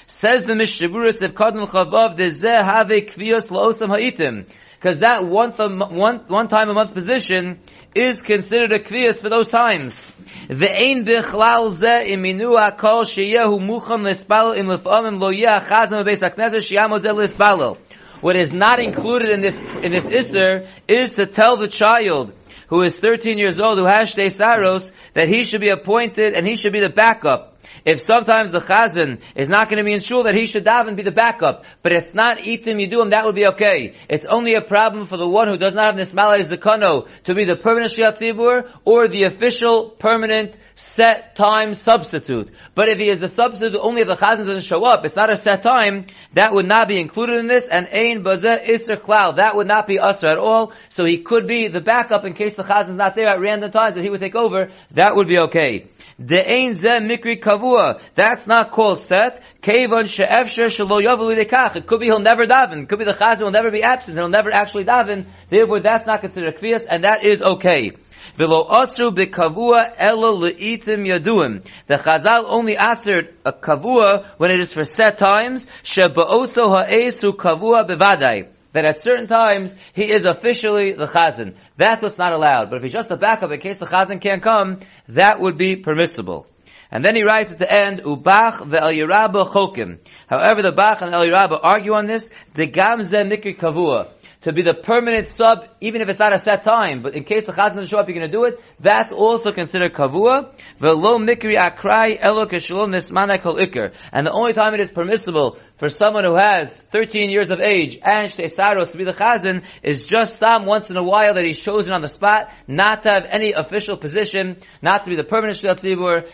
Says 0.08 0.44
the 0.44 0.56
Mishaburis 0.56 1.24
of 1.24 1.34
Kadmul 1.36 1.70
Chavav, 1.70 2.18
Dezeh 2.18 2.66
have 2.66 2.88
kviyos 2.88 3.50
la'osam 3.50 3.88
ha'itim. 3.88 4.46
Because 4.84 5.00
that 5.00 5.26
one, 5.26 5.52
one, 5.52 6.26
one 6.28 6.50
time 6.50 6.70
a 6.70 6.74
month 6.74 6.94
position 6.94 7.62
is 7.96 8.22
considered 8.22 8.72
a 8.72 8.80
kviyas 8.80 9.22
for 9.22 9.30
those 9.30 9.50
times. 9.50 10.06
Ve'ein 10.50 11.06
bichlal 11.06 11.70
ze 11.72 12.14
iminu 12.14 12.58
hakol 12.58 13.04
sheyehu 13.04 13.60
mucham 13.60 14.02
lispal 14.02 14.58
im 14.58 14.68
lefamim 14.68 15.20
lo 15.20 15.30
yeh 15.30 15.48
achazim 15.48 16.06
beis 16.06 16.20
hakneser 16.20 16.62
sheyamod 16.62 17.02
ze 17.02 17.10
lispalel. 17.10 17.78
What 18.22 18.36
is 18.36 18.54
not 18.54 18.80
included 18.80 19.30
in 19.30 19.42
this, 19.42 19.58
in 19.82 19.92
this 19.92 20.06
isser 20.06 20.68
is 20.88 21.12
to 21.12 21.26
tell 21.26 21.58
the 21.58 21.68
child 21.68 22.34
who 22.68 22.82
is 22.82 22.98
13 22.98 23.38
years 23.38 23.60
old, 23.60 23.78
who 23.78 23.86
has 23.86 24.16
shtei 24.16 24.32
saros, 24.32 24.94
that 25.14 25.28
he 25.28 25.44
should 25.44 25.62
be 25.62 25.70
appointed 25.70 26.34
and 26.34 26.48
he 26.48 26.56
should 26.56 26.74
be 26.74 26.80
the 26.80 26.90
backup. 26.90 27.53
If 27.86 28.02
sometimes 28.02 28.52
the 28.52 28.60
chazan 28.60 29.20
is 29.36 29.50
not 29.50 29.70
going 29.70 29.78
to 29.78 29.84
be 29.84 29.94
in 29.94 30.00
shul, 30.00 30.24
that 30.24 30.36
he 30.36 30.46
should 30.46 30.66
daven 30.66 30.96
be 30.96 31.04
the 31.04 31.12
backup. 31.12 31.66
But 31.82 31.92
if 31.92 32.14
not 32.14 32.40
itim 32.40 32.78
yiduim, 32.78 33.12
that 33.12 33.26
would 33.26 33.36
be 33.36 33.48
okay. 33.48 33.96
It's 34.10 34.26
only 34.26 34.56
a 34.56 34.62
problem 34.62 35.06
for 35.06 35.18
the 35.18 35.28
one 35.28 35.48
who 35.48 35.58
does 35.58 35.74
not 35.74 35.96
have 35.96 35.96
nismalei 35.96 36.40
zakano 36.40 37.08
to 37.26 37.36
be 37.36 37.46
the 37.46 37.56
permanent 37.56 37.92
shiat 37.92 38.18
tzibur 38.18 38.70
or 38.86 39.08
the 39.08 39.24
official 39.24 39.90
permanent 39.90 40.58
set 40.76 41.36
time 41.36 41.76
substitute. 41.76 42.52
But 42.76 42.90
if 42.90 42.98
he 43.00 43.10
is 43.10 43.22
a 43.22 43.28
substitute 43.28 43.78
only 43.80 44.02
if 44.02 44.08
the 44.08 44.16
chazan 44.16 44.48
doesn't 44.48 44.64
show 44.64 44.84
up, 44.86 45.06
it's 45.06 45.16
not 45.16 45.32
a 45.32 45.38
set 45.38 45.64
time, 45.64 46.08
that 46.34 46.54
would 46.54 46.68
not 46.68 46.88
be 46.88 47.00
included 47.00 47.38
in 47.38 47.48
this, 47.48 47.68
and 47.68 47.88
ein 47.88 48.24
bazeh 48.24 48.66
isra 48.66 48.98
klal, 48.98 49.36
that 49.36 49.56
would 49.56 49.68
not 49.68 49.88
be 49.88 50.00
usher 50.00 50.28
at 50.28 50.38
all, 50.38 50.74
so 50.90 51.06
he 51.06 51.20
could 51.20 51.48
be 51.48 51.68
the 51.68 51.82
backup 51.82 52.26
in 52.26 52.34
case 52.34 52.56
the 52.56 52.64
chazan 52.64 52.90
is 52.90 52.96
not 52.96 53.16
there 53.16 53.28
at 53.28 53.40
random 53.40 53.72
times 53.72 53.96
that 53.96 54.04
he 54.04 54.10
would 54.10 54.20
take 54.20 54.36
over, 54.36 54.72
that 54.92 55.16
would 55.16 55.28
be 55.28 55.38
okay. 55.40 55.88
The 56.26 56.50
ein 56.50 56.76
ze 56.76 56.90
mikri 57.00 57.38
kavua. 57.42 58.00
That's 58.16 58.48
not 58.48 58.72
called 58.72 59.00
set. 59.00 59.42
Kevon 59.62 60.08
she'efsher 60.08 60.68
shelo 60.68 61.04
yavali 61.04 61.38
dekach. 61.38 61.76
It 61.76 61.86
could 61.86 62.00
be 62.00 62.06
he'll 62.06 62.20
never 62.20 62.46
daven. 62.46 62.84
It 62.84 62.90
could 62.90 63.00
be 63.00 63.06
the 63.06 63.14
chazan 63.14 63.42
will 63.42 63.52
never 63.52 63.72
be 63.72 63.84
absent. 63.84 64.18
He'll 64.18 64.30
never 64.30 64.54
actually 64.54 64.86
daven. 64.86 65.26
Therefore, 65.50 65.82
that's 65.82 66.06
not 66.06 66.22
considered 66.22 66.56
kvias, 66.56 66.86
and 66.90 67.04
that 67.04 67.26
is 67.26 67.42
okay. 67.42 67.92
V'lo 68.38 68.70
asru 68.70 69.12
bekavua 69.12 69.94
ela 69.98 70.32
leitim 70.32 71.06
yaduim. 71.06 71.66
The 71.88 71.96
Chazal 71.96 72.46
only 72.46 72.78
answered 72.78 73.36
a 73.46 73.52
kavua 73.52 74.26
when 74.38 74.52
it 74.52 74.62
is 74.62 74.72
for 74.72 74.86
set 74.86 75.18
times. 75.18 75.68
Sheba'oso 75.84 76.68
ha'esu 76.68 77.34
kavua 77.34 77.86
bevadai 77.86 78.48
that 78.74 78.86
at 78.86 79.00
certain 79.00 79.28
times 79.28 79.76
he 79.94 80.06
is 80.06 80.26
officially 80.26 80.94
the 80.94 81.06
chazan. 81.06 81.56
That's 81.78 82.02
what's 82.02 82.18
not 82.18 82.34
allowed. 82.34 82.70
But 82.70 82.78
if 82.78 82.84
he's 82.84 82.94
just 82.94 83.12
a 83.12 83.18
backup 83.18 83.52
in 83.52 83.60
case 83.60 83.78
the 83.78 83.86
chazan 83.86 84.22
can't 84.22 84.44
come, 84.44 84.82
that 85.10 85.40
would 85.40 85.58
be 85.58 85.76
permissible. 85.76 86.48
And 86.92 87.04
then 87.04 87.16
he 87.16 87.24
writes 87.24 87.52
at 87.52 87.58
the 87.58 87.72
end, 87.72 88.04
Ubach 88.04 88.68
ve'el 88.70 88.94
Yerabah 88.94 89.52
chokim. 89.52 90.00
However, 90.28 90.62
the 90.62 90.72
Bach 90.72 91.02
and 91.02 91.14
El 91.14 91.24
argue 91.64 91.94
on 91.94 92.06
this, 92.06 92.30
the 92.54 92.68
gamze 92.68 93.28
mikri 93.28 93.58
kavua 93.58 94.10
to 94.44 94.52
be 94.52 94.62
the 94.62 94.74
permanent 94.74 95.30
sub, 95.30 95.66
even 95.80 96.02
if 96.02 96.10
it's 96.10 96.20
not 96.20 96.34
a 96.34 96.38
set 96.38 96.64
time, 96.64 97.02
but 97.02 97.16
in 97.16 97.24
case 97.24 97.46
the 97.46 97.54
chazan 97.54 97.76
doesn't 97.76 97.88
show 97.88 97.98
up, 97.98 98.08
you're 98.08 98.18
going 98.18 98.30
to 98.30 98.32
do 98.32 98.44
it, 98.44 98.60
that's 98.80 99.14
also 99.14 99.52
considered 99.52 99.94
kavua. 99.94 100.54
Velo 100.78 101.18
mikri 101.18 101.56
akrai 101.58 102.18
elo. 102.20 102.44
And 102.44 104.28
the 104.28 104.32
only 104.32 104.54
time 104.54 104.74
it 104.74 104.82
is 104.82 104.92
permissible 104.92 105.58
for 105.78 105.88
someone 105.88 106.26
who 106.26 106.36
has 106.36 106.78
13 106.92 107.30
years 107.30 107.52
of 107.52 107.60
age 107.60 107.98
and 108.04 108.30
shtesaros 108.30 108.92
to 108.92 108.98
be 108.98 109.06
the 109.06 109.14
chazan 109.14 109.64
is 109.82 110.06
just 110.06 110.40
some 110.40 110.66
once 110.66 110.90
in 110.90 110.98
a 110.98 111.04
while 111.04 111.34
that 111.34 111.46
he's 111.46 111.60
chosen 111.60 111.94
on 111.94 112.02
the 112.02 112.08
spot, 112.08 112.52
not 112.68 113.04
to 113.04 113.10
have 113.10 113.24
any 113.30 113.54
official 113.54 113.98
position, 113.98 114.58
not 114.82 115.06
to 115.06 115.10
be 115.10 115.16
the 115.16 115.24
permanent 115.24 115.58
shliat 115.58 115.84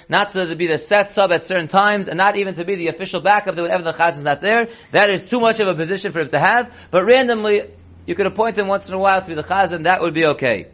not 0.09 0.31
to 0.31 0.55
be 0.55 0.67
the 0.67 0.77
set 0.77 1.11
sub 1.11 1.31
at 1.31 1.43
certain 1.43 1.67
times, 1.67 2.07
and 2.07 2.17
not 2.17 2.37
even 2.37 2.55
to 2.55 2.65
be 2.65 2.75
the 2.75 2.87
official 2.87 3.21
backup 3.21 3.55
that 3.55 3.61
whenever 3.61 3.83
the 3.83 3.91
chazan 3.91 4.17
is 4.17 4.23
not 4.23 4.41
there. 4.41 4.67
That 4.93 5.09
is 5.11 5.27
too 5.27 5.39
much 5.39 5.59
of 5.59 5.67
a 5.67 5.75
position 5.75 6.11
for 6.11 6.21
him 6.21 6.29
to 6.29 6.39
have. 6.39 6.73
But 6.91 7.03
randomly, 7.03 7.69
you 8.05 8.15
could 8.15 8.25
appoint 8.25 8.57
him 8.57 8.67
once 8.67 8.87
in 8.87 8.93
a 8.93 8.99
while 8.99 9.21
to 9.21 9.27
be 9.27 9.35
the 9.35 9.43
chazan, 9.43 9.83
that 9.83 10.01
would 10.01 10.13
be 10.13 10.25
okay. 10.25 10.67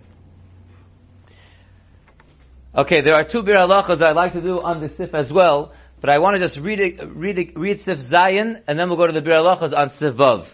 Okay, 2.76 3.02
there 3.02 3.16
are 3.16 3.24
two 3.24 3.44
bir 3.44 3.56
halachas 3.56 4.00
that 4.00 4.08
I'd 4.08 4.16
like 4.16 4.34
to 4.34 4.42
do 4.42 4.62
on 4.62 4.82
the 4.82 4.90
sif 4.90 5.14
as 5.14 5.32
well. 5.32 5.74
but 6.06 6.14
I 6.14 6.20
want 6.20 6.36
to 6.36 6.40
just 6.40 6.58
read 6.58 6.80
it, 6.80 7.00
read 7.04 7.40
it, 7.40 7.58
read 7.58 7.82
Sif 7.82 8.00
Zion, 8.00 8.62
and 8.68 8.78
then 8.78 8.90
we'll 8.90 8.98
go 8.98 9.08
to 9.08 9.14
the 9.14 9.22
Bir 9.22 9.32
Halachas 9.32 9.76
on 9.76 9.90
Sif 9.90 10.14
Vav. 10.14 10.54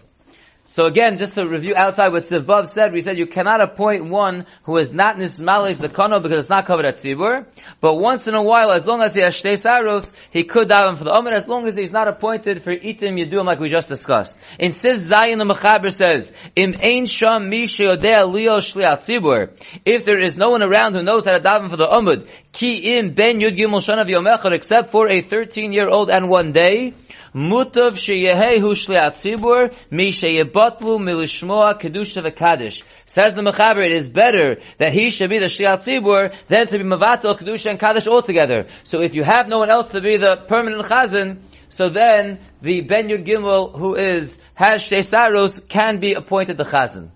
So 0.72 0.86
again, 0.86 1.18
just 1.18 1.34
to 1.34 1.46
review 1.46 1.74
outside 1.76 2.12
what 2.12 2.22
Sivav 2.22 2.66
said, 2.66 2.94
we 2.94 3.02
said 3.02 3.18
you 3.18 3.26
cannot 3.26 3.60
appoint 3.60 4.08
one 4.08 4.46
who 4.62 4.78
is 4.78 4.90
not 4.90 5.16
Nismali 5.16 5.76
Zakono 5.76 6.22
because 6.22 6.44
it's 6.44 6.48
not 6.48 6.64
covered 6.64 6.86
at 6.86 6.94
Tzibur, 6.94 7.44
but 7.82 7.96
once 7.96 8.26
in 8.26 8.34
a 8.34 8.42
while, 8.42 8.72
as 8.72 8.86
long 8.86 9.02
as 9.02 9.14
he 9.14 9.20
has 9.20 9.34
Shtei 9.34 9.58
Saros, 9.58 10.10
he 10.30 10.44
could 10.44 10.70
daven 10.70 10.96
for 10.96 11.04
the 11.04 11.14
Omer, 11.14 11.34
as 11.34 11.46
long 11.46 11.66
as 11.68 11.76
he's 11.76 11.92
not 11.92 12.08
appointed 12.08 12.62
for 12.62 12.74
Itim 12.74 13.22
Yeduim 13.22 13.44
like 13.44 13.60
we 13.60 13.68
just 13.68 13.90
discussed. 13.90 14.34
In 14.58 14.72
Siv 14.72 14.94
Zayin, 14.94 15.36
the 15.36 15.44
Mechaber 15.44 15.92
says, 15.92 16.32
Im 16.56 16.74
Ein 16.82 17.04
Sham 17.04 17.50
Mi 17.50 17.64
Sheodea 17.64 18.32
Leo 18.32 18.56
Tzibur, 18.56 19.50
if 19.84 20.06
there 20.06 20.24
is 20.24 20.38
no 20.38 20.48
one 20.48 20.62
around 20.62 20.94
who 20.94 21.02
knows 21.02 21.26
how 21.26 21.32
to 21.32 21.40
daven 21.40 21.68
for 21.68 21.76
the 21.76 21.84
Omud, 21.84 22.26
Ki 22.52 22.98
Im 22.98 23.14
Ben 23.14 23.40
Yud 23.40 23.56
Gimel 23.56 23.80
Shanav 23.80 24.08
Yomechad, 24.08 24.52
except 24.52 24.90
for 24.90 25.08
a 25.08 25.22
13 25.22 25.72
year 25.72 25.88
old 25.88 26.10
and 26.10 26.28
one 26.28 26.52
day, 26.52 26.92
Mutav 27.34 27.92
sheyehehu 27.96 28.74
shliat 28.76 29.12
tzibur 29.12 29.74
mi 29.90 30.12
sheyebatlu 30.12 31.00
milishmoa 31.00 31.80
kedusha 31.80 32.22
v'kadish. 32.22 32.82
Says 33.06 33.34
the 33.34 33.40
Mechaber, 33.40 33.82
it 33.82 33.92
is 33.92 34.10
better 34.10 34.58
that 34.76 34.92
he 34.92 35.08
should 35.08 35.30
be 35.30 35.38
the 35.38 35.46
shliat 35.46 35.78
tzibur 35.78 36.34
than 36.48 36.66
to 36.66 36.76
be 36.76 36.84
mavatel 36.84 37.38
kedusha 37.38 37.70
and 37.70 37.80
kaddish 37.80 38.06
altogether. 38.06 38.68
So 38.84 39.00
if 39.00 39.14
you 39.14 39.24
have 39.24 39.48
no 39.48 39.58
one 39.58 39.70
else 39.70 39.88
to 39.88 40.02
be 40.02 40.18
the 40.18 40.44
permanent 40.46 40.84
chazan, 40.84 41.38
so 41.70 41.88
then 41.88 42.38
the 42.60 42.82
Ben 42.82 43.08
Yud 43.08 43.26
Gimel 43.26 43.78
who 43.78 43.94
is 43.94 44.38
has 44.52 44.82
Shesaros 44.82 45.66
can 45.70 46.00
be 46.00 46.12
appointed 46.12 46.58
the 46.58 46.64
chazan. 46.64 47.08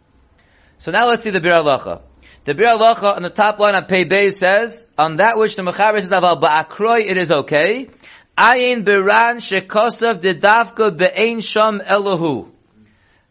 So 0.79 0.93
now 0.93 1.05
let's 1.05 1.25
see 1.25 1.31
the 1.31 1.41
Bir 1.41 1.53
Halacha. 1.53 2.01
The 2.47 2.55
Bir 2.55 2.65
Halacha 2.65 3.17
on 3.17 3.23
the 3.23 3.31
top 3.31 3.59
line 3.59 3.75
on 3.75 3.87
Pei 3.87 4.05
Beis 4.05 4.35
says, 4.35 4.87
on 4.97 5.17
that 5.17 5.37
which 5.37 5.57
the 5.57 5.63
Mechaber 5.63 6.01
says, 6.01 6.13
aval 6.13 6.41
ba'akroi, 6.41 7.05
it 7.05 7.17
is 7.17 7.33
okay. 7.33 7.89
Ayin 8.39 8.85
Biran 8.85 9.43
Shekosav 9.43 10.21
Didavka 10.21 10.97
Be'ein 10.97 11.41
Sham 11.41 11.81
Elohu. 11.81 12.49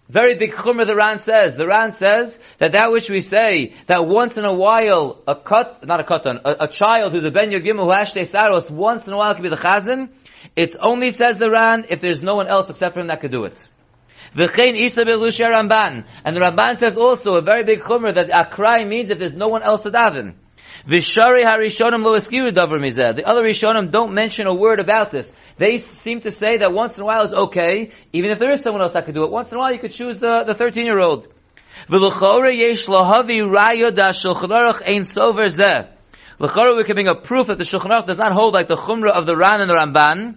Very 0.10 0.36
big 0.36 0.52
chumrah 0.52 0.86
the 0.86 0.98
Ran 0.98 1.20
says. 1.20 1.56
The 1.56 1.66
Ran 1.66 1.94
says 1.94 2.38
that 2.58 2.74
that 2.74 2.92
which 2.92 3.10
we 3.10 3.22
say, 3.22 3.74
that 3.88 4.06
once 4.06 4.36
in 4.36 4.44
a 4.44 4.54
while, 4.54 5.24
a 5.26 5.36
cut, 5.36 5.88
not 5.88 6.02
a 6.02 6.04
katan, 6.04 6.42
a, 6.44 6.66
a 6.66 6.68
child 6.68 7.14
who's 7.14 7.24
a 7.24 7.32
ben 7.32 7.52
Yogimel 7.52 7.86
who 7.86 7.92
has 7.92 8.30
saros, 8.30 8.70
once 8.70 9.08
in 9.08 9.14
a 9.14 9.18
while 9.18 9.34
can 9.34 9.44
be 9.44 9.50
the 9.50 9.56
chazan, 9.56 10.10
it 10.58 10.76
only 10.82 11.12
says 11.12 11.40
the 11.40 11.50
Ran 11.50 11.86
if 11.88 12.02
there's 12.02 12.22
no 12.22 12.36
one 12.36 12.48
else 12.48 12.70
except 12.70 12.94
for 12.94 13.00
him 13.00 13.08
that 13.08 13.22
could 13.22 13.32
do 13.32 13.46
it. 13.46 13.56
V'chein 14.36 14.76
Isa 14.76 15.06
Belushia 15.06 15.48
Ramban. 15.48 16.06
And 16.24 16.36
the 16.36 16.42
Ramban 16.42 16.78
says 16.78 16.98
also 16.98 17.36
a 17.36 17.42
very 17.42 17.64
big 17.64 17.80
chumrah 17.82 18.16
that 18.16 18.30
akrai 18.30 18.88
means 18.88 19.10
if 19.10 19.20
there's 19.20 19.34
no 19.34 19.48
one 19.48 19.64
else 19.64 19.82
to 19.82 19.92
daven. 19.92 20.34
Vishari 20.88 21.46
Harishonim 21.46 22.04
lo 22.04 22.16
eskiru 22.18 22.52
davar 22.52 22.80
mizeh. 22.80 23.16
The 23.16 23.24
other 23.24 23.42
Rishonim 23.42 23.92
don't 23.92 24.14
mention 24.14 24.46
a 24.46 24.54
word 24.54 24.80
about 24.80 25.12
this. 25.12 25.32
They 25.58 25.78
seem 25.78 26.20
to 26.22 26.32
say 26.32 26.58
that 26.58 26.74
once 26.74 26.98
in 26.98 27.04
a 27.04 27.06
while 27.06 27.24
is 27.24 27.34
okay, 27.34 27.92
even 28.12 28.32
if 28.32 28.40
there 28.40 28.52
is 28.52 28.60
someone 28.60 28.82
else 28.82 28.92
that 28.92 29.06
could 29.06 29.16
do 29.16 29.24
it. 29.24 29.32
Once 29.32 29.52
in 29.52 29.58
a 29.58 29.60
while 29.60 29.72
you 29.72 29.80
could 29.80 29.94
choose 29.94 30.18
the, 30.18 30.44
the 30.46 30.54
13 30.54 30.86
year 30.86 31.00
old. 31.00 31.30
V'lechore 31.90 32.56
yesh 32.56 32.88
lahavi 32.88 33.42
rayo 33.50 33.92
da 33.92 34.10
shulchan 34.10 34.50
aruch 34.50 34.82
ein 34.86 35.04
sover 35.04 35.48
zeh. 35.48 35.88
L'chora 36.38 36.76
we 36.76 36.84
can 36.84 36.96
bring 36.96 37.08
a 37.08 37.16
proof 37.16 37.48
that 37.48 37.58
the 37.58 37.64
Shulchan 37.64 37.92
Aruch 37.92 38.08
does 38.08 38.18
not 38.18 38.34
hold 38.34 38.54
like 38.54 38.68
the 38.68 38.76
Chumrah 38.76 39.12
of 39.12 39.26
the 39.26 39.38
Ran 39.38 39.62
and 39.62 39.70
the 39.70 39.74
Ramban. 39.74 40.36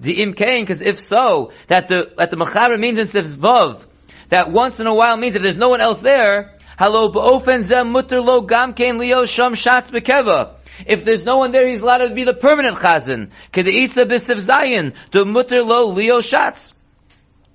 The 0.00 0.16
Imkain, 0.16 0.60
because 0.60 0.80
if 0.80 0.98
so, 0.98 1.52
that 1.68 1.88
the, 1.88 2.10
that 2.16 2.30
the 2.30 2.36
Mechaber 2.36 2.78
means 2.78 2.98
in 2.98 3.06
Sivs 3.06 3.34
Vav, 3.34 3.84
that 4.30 4.50
once 4.50 4.80
in 4.80 4.86
a 4.86 4.94
while 4.94 5.16
means 5.16 5.36
if 5.36 5.42
there's 5.42 5.58
no 5.58 5.68
one 5.68 5.80
else 5.80 6.00
there, 6.00 6.56
Hello, 6.80 7.12
ba'ofen 7.12 7.62
zem 7.62 7.92
mutter 7.92 8.22
lo 8.22 8.40
gam 8.40 8.72
kein 8.72 8.96
leo 8.96 9.26
sham 9.26 9.52
shatz 9.52 9.90
bekeva. 9.90 10.54
If 10.86 11.04
there's 11.04 11.26
no 11.26 11.36
one 11.36 11.52
there, 11.52 11.68
he's 11.68 11.82
allowed 11.82 11.98
to 11.98 12.14
be 12.14 12.24
the 12.24 12.32
permanent 12.32 12.76
chazan. 12.76 13.32
Kedeitza 13.52 14.08
b'siv 14.10 14.40
zayin, 14.40 14.94
to 15.10 15.26
mutter 15.26 15.62
lo 15.62 15.88
leo 15.88 16.20
shatz. 16.20 16.72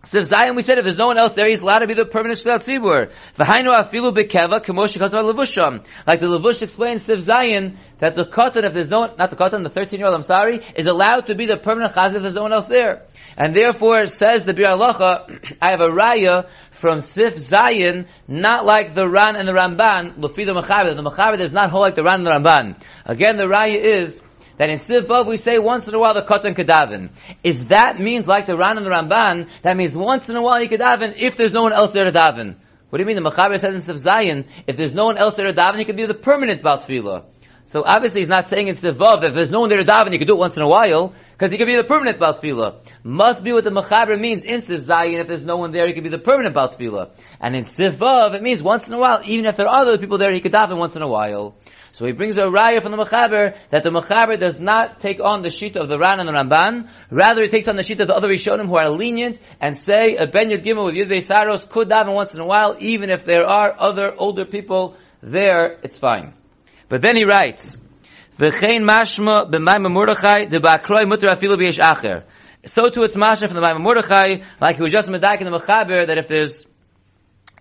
Siv 0.06 0.30
Zayin, 0.30 0.56
we 0.56 0.62
said 0.62 0.78
if 0.78 0.84
there's 0.84 0.98
no 0.98 1.08
one 1.08 1.18
else 1.18 1.34
there, 1.34 1.50
he's 1.50 1.62
allowed 1.62 1.80
to 1.80 1.88
be 1.88 1.96
the 1.96 2.06
permanent 2.06 2.40
Shliat 2.40 2.64
Tzibur. 2.64 3.12
V'hainu 3.40 3.74
afilu 3.74 4.16
bekeva, 4.16 4.64
kemosh 4.64 4.96
shikasav 4.96 5.34
levusham. 5.34 5.84
Like 6.06 6.20
the 6.20 6.28
Levush 6.28 6.62
explains 6.62 7.08
Siv 7.08 7.26
Zayin, 7.26 7.78
that 7.98 8.14
the 8.14 8.26
katan, 8.26 8.66
if 8.66 8.74
there's 8.74 8.90
no 8.90 9.00
one, 9.00 9.18
not 9.18 9.32
the 9.32 9.36
katan, 9.36 9.64
the 9.64 9.70
13 9.70 10.00
year 10.00 10.08
old, 10.08 10.16
I'm 10.16 10.22
sorry, 10.22 10.62
is 10.76 10.86
allowed 10.86 11.28
to 11.28 11.36
be 11.36 11.48
the 11.48 11.58
permanent 11.58 11.94
chazan 11.94 12.18
if 12.18 12.22
there's 12.22 12.36
no 12.36 12.44
one 12.44 12.54
else 12.54 12.68
there. 12.68 13.02
And 13.36 13.56
therefore, 13.56 14.02
it 14.02 14.12
says 14.12 14.46
the 14.46 14.54
Bir 14.54 14.66
Halacha, 14.66 15.58
I 15.62 15.72
have 15.72 15.82
a 15.82 15.88
raya 15.88 16.50
from 16.74 17.02
Sif 17.02 17.38
Zayin, 17.38 18.06
not 18.28 18.64
like 18.64 18.94
the 18.94 19.10
Ran 19.10 19.36
and 19.36 19.48
the 19.48 19.54
Ramban, 19.54 20.20
Lufi 20.20 20.46
the 20.46 20.54
Mechaber. 20.54 20.96
The 20.96 21.02
Mechaber 21.02 21.40
does 21.40 21.52
not 21.52 21.72
hold 21.72 21.82
like 21.82 21.96
the 21.96 22.04
Ran 22.04 22.26
and 22.26 22.28
the 22.28 22.32
Ramban. 22.32 22.80
Again, 23.06 23.38
the 23.38 23.46
Raya 23.46 23.76
is 23.76 24.22
that 24.58 24.70
in 24.70 24.80
Vav 24.80 25.28
we 25.28 25.38
say 25.38 25.60
once 25.60 25.88
in 25.88 25.96
a 25.96 26.00
while 26.00 26.14
the 26.14 26.22
Kotan 26.22 26.56
Kedavin. 26.56 27.10
If 27.44 27.70
that 27.70 28.00
means 28.00 28.28
like 28.28 28.46
the 28.48 28.58
Ran 28.58 28.78
and 28.78 28.86
the 28.86 28.90
Ramban, 28.90 29.50
that 29.64 29.76
means 29.76 29.96
once 29.96 30.30
in 30.30 30.36
a 30.36 30.42
while 30.42 30.60
he 30.62 30.68
Kedavin 30.68 31.16
if 31.18 31.38
there's 31.38 31.54
no 31.54 31.64
one 31.64 31.74
else 31.74 31.92
there 31.92 32.06
to 32.06 32.12
daven. 32.12 32.56
What 32.90 33.00
do 33.00 33.02
you 33.02 33.08
mean? 33.08 33.22
The 33.22 33.30
Mechaber 33.30 33.60
says 33.60 33.76
in 33.76 33.82
Sif 33.82 33.98
Zayin, 33.98 34.46
if 34.68 34.78
there's 34.78 34.94
no 34.94 35.06
one 35.06 35.18
else 35.18 35.36
there 35.36 35.52
to 35.52 35.54
daven, 35.54 35.80
he 35.80 35.86
could 35.86 35.98
be 35.98 36.06
the 36.06 36.14
permanent 36.14 36.62
Baal 36.62 36.80
So 37.66 37.84
obviously 37.84 38.22
he's 38.22 38.30
not 38.30 38.50
saying 38.50 38.68
in 38.68 38.78
Sif 38.78 38.96
Vav, 38.96 39.28
if 39.28 39.36
there's 39.36 39.52
no 39.52 39.62
one 39.62 39.70
there 39.70 39.80
to 39.80 39.86
daven, 39.86 40.14
you 40.14 40.20
could 40.20 40.28
do 40.28 40.36
it 40.36 40.40
once 40.40 40.56
in 40.56 40.62
a 40.62 40.68
while, 40.68 41.14
because 41.34 41.52
he 41.52 41.58
could 41.58 41.68
be 41.68 41.76
the 41.76 41.84
permanent 41.84 42.20
Baal 42.20 42.40
must 43.04 43.44
be 43.44 43.52
what 43.52 43.64
the 43.64 43.72
Mechaber 43.72 44.18
means 44.18 44.44
in 44.44 44.62
Sif 44.62 44.80
Zayin. 44.82 45.20
If 45.20 45.28
there's 45.28 45.44
no 45.44 45.58
one 45.58 45.72
there, 45.72 45.88
he 45.88 45.94
could 45.94 46.04
be 46.04 46.10
the 46.10 46.20
permanent 46.20 46.54
Baal 46.54 47.12
And 47.42 47.56
in 47.56 47.66
Sif 47.66 47.96
Vav, 47.96 48.36
it 48.36 48.44
means 48.44 48.64
once 48.64 48.88
in 48.88 48.94
a 48.94 49.00
while, 49.00 49.22
even 49.26 49.46
if 49.46 49.58
there 49.58 49.68
are 49.68 49.82
other 49.82 49.98
people 49.98 50.18
there, 50.18 50.32
he 50.32 50.40
could 50.40 50.54
daven 50.54 50.78
once 50.78 50.96
in 50.96 51.02
a 51.02 51.08
while. 51.08 51.56
So 51.96 52.06
he 52.06 52.12
brings 52.12 52.36
a 52.36 52.42
raya 52.42 52.82
from 52.82 52.92
the 52.92 52.98
Mechaber 52.98 53.56
that 53.72 53.84
the 53.84 53.90
Mechaber 53.90 54.38
does 54.38 54.60
not 54.60 55.00
take 55.00 55.22
on 55.24 55.44
the 55.44 55.50
sheet 55.50 55.78
of 55.78 55.88
the 55.88 55.98
Ran 55.98 56.20
and 56.20 56.28
the 56.28 56.34
Ramban. 56.34 56.90
Rather, 57.10 57.42
he 57.42 57.48
takes 57.48 57.70
on 57.70 57.78
the 57.78 57.84
sheet 57.84 58.02
of 58.02 58.08
the 58.10 58.14
other 58.14 58.28
Rishonim 58.28 58.68
who 58.68 58.76
are 58.76 58.90
lenient 58.90 59.40
and 59.62 59.78
say 59.78 60.18
a 60.18 60.28
Ben 60.28 60.50
Yud 60.50 60.66
Gimel 60.66 60.88
with 60.88 60.96
Yud 60.96 61.24
Saros 61.24 61.64
could 61.64 61.88
daven 61.88 62.14
once 62.14 62.34
in 62.34 62.42
a 62.42 62.46
while, 62.46 62.76
even 62.80 63.10
if 63.10 63.24
there 63.24 63.46
are 63.46 63.74
other 63.80 64.14
older 64.18 64.44
people 64.44 64.98
there, 65.24 65.80
it's 65.84 65.98
fine. 65.98 66.34
But 66.90 67.02
then 67.02 67.16
he 67.16 67.24
writes, 67.24 67.78
V'chein 68.38 68.84
mashma 68.86 69.50
b'mayim 69.50 69.90
Mordechai 69.90 70.48
de 70.48 70.60
ba'akroi 70.60 71.08
mutter 71.08 71.28
afilu 71.28 71.56
b'yesh 71.58 71.80
acher. 71.80 72.24
So 72.66 72.90
too 72.90 73.04
it's 73.04 73.16
Masha 73.16 73.48
from 73.48 73.56
the 73.56 73.62
Maimon 73.62 73.84
Mordechai, 73.84 74.44
like 74.60 74.76
he 74.76 74.82
was 74.82 74.92
just 74.92 75.08
Medaik 75.08 75.40
in 75.40 75.50
the 75.50 75.58
Mechaber, 75.58 76.08
that 76.08 76.18
if 76.18 76.28
there's, 76.28 76.66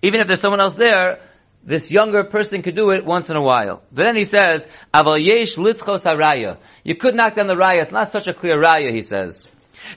even 0.02 0.20
if 0.20 0.26
there's 0.26 0.40
someone 0.40 0.60
else 0.60 0.74
there, 0.74 1.20
this 1.66 1.90
younger 1.90 2.24
person 2.24 2.62
could 2.62 2.76
do 2.76 2.90
it 2.90 3.04
once 3.04 3.30
in 3.30 3.36
a 3.36 3.42
while. 3.42 3.82
But 3.90 4.04
then 4.04 4.16
he 4.16 4.24
says, 4.24 4.66
Aval 4.92 5.24
yesh 5.24 5.56
litchos 5.56 6.04
haraya. 6.04 6.58
You 6.82 6.94
could 6.94 7.14
knock 7.14 7.36
down 7.36 7.46
the 7.46 7.54
raya. 7.54 7.82
It's 7.82 7.92
not 7.92 8.10
such 8.10 8.26
a 8.26 8.34
clear 8.34 8.60
raya, 8.60 8.92
he 8.92 9.02
says. 9.02 9.46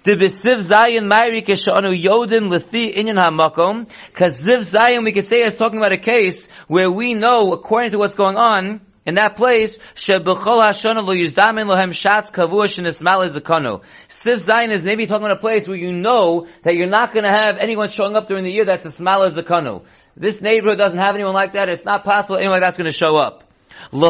The 0.03 0.13
besiv 0.13 0.57
zayin 0.57 1.11
mayri 1.11 1.45
keshanu 1.45 1.93
yodim 2.01 2.49
lethi 2.49 2.95
inyan 2.95 3.17
hamakom. 3.17 3.89
Cause 4.13 4.39
ziv 4.39 4.59
zayin 4.59 5.03
we 5.03 5.11
could 5.11 5.27
say 5.27 5.37
is 5.37 5.55
talking 5.55 5.79
about 5.79 5.91
a 5.91 5.97
case 5.97 6.47
where 6.67 6.89
we 6.89 7.13
know, 7.13 7.51
according 7.51 7.91
to 7.91 7.97
what's 7.97 8.15
going 8.15 8.37
on, 8.37 8.81
in 9.07 9.15
that 9.15 9.37
place, 9.37 9.79
Shebechol 9.95 10.59
Hashana 10.59 11.01
lo 11.01 11.15
yuzdamin 11.15 11.65
lohem 11.65 11.91
shatz 11.91 12.29
kavua 12.29 12.67
shenismal 12.67 13.25
zakonu. 13.33 13.81
Sif 14.09 14.35
Zayin 14.35 14.69
is 14.69 14.83
maybe 14.83 15.07
talking 15.07 15.25
about 15.25 15.37
a 15.37 15.39
place 15.39 15.65
where 15.65 15.77
you 15.77 15.93
know 15.93 16.45
that 16.63 16.75
you're 16.75 16.89
not 16.89 17.13
going 17.13 17.23
to 17.23 17.31
have 17.31 17.55
anyone 17.57 17.87
showing 17.87 18.17
up 18.17 18.27
during 18.27 18.43
the 18.43 18.51
year 18.51 18.65
that's 18.65 18.83
a 18.83 18.89
smal 18.89 19.25
zakonu. 19.31 19.85
This 20.19 20.41
neighborhood 20.41 20.79
doesn't 20.79 20.97
have 20.97 21.13
anyone 21.15 21.33
like 21.33 21.53
that. 21.53 21.69
It's 21.69 21.85
not 21.85 22.03
possible 22.03 22.37
anyone 22.37 22.53
like 22.53 22.61
that's 22.61 22.77
going 22.77 22.85
to 22.85 22.91
show 22.91 23.17
up. 23.17 23.43
In 23.91 24.09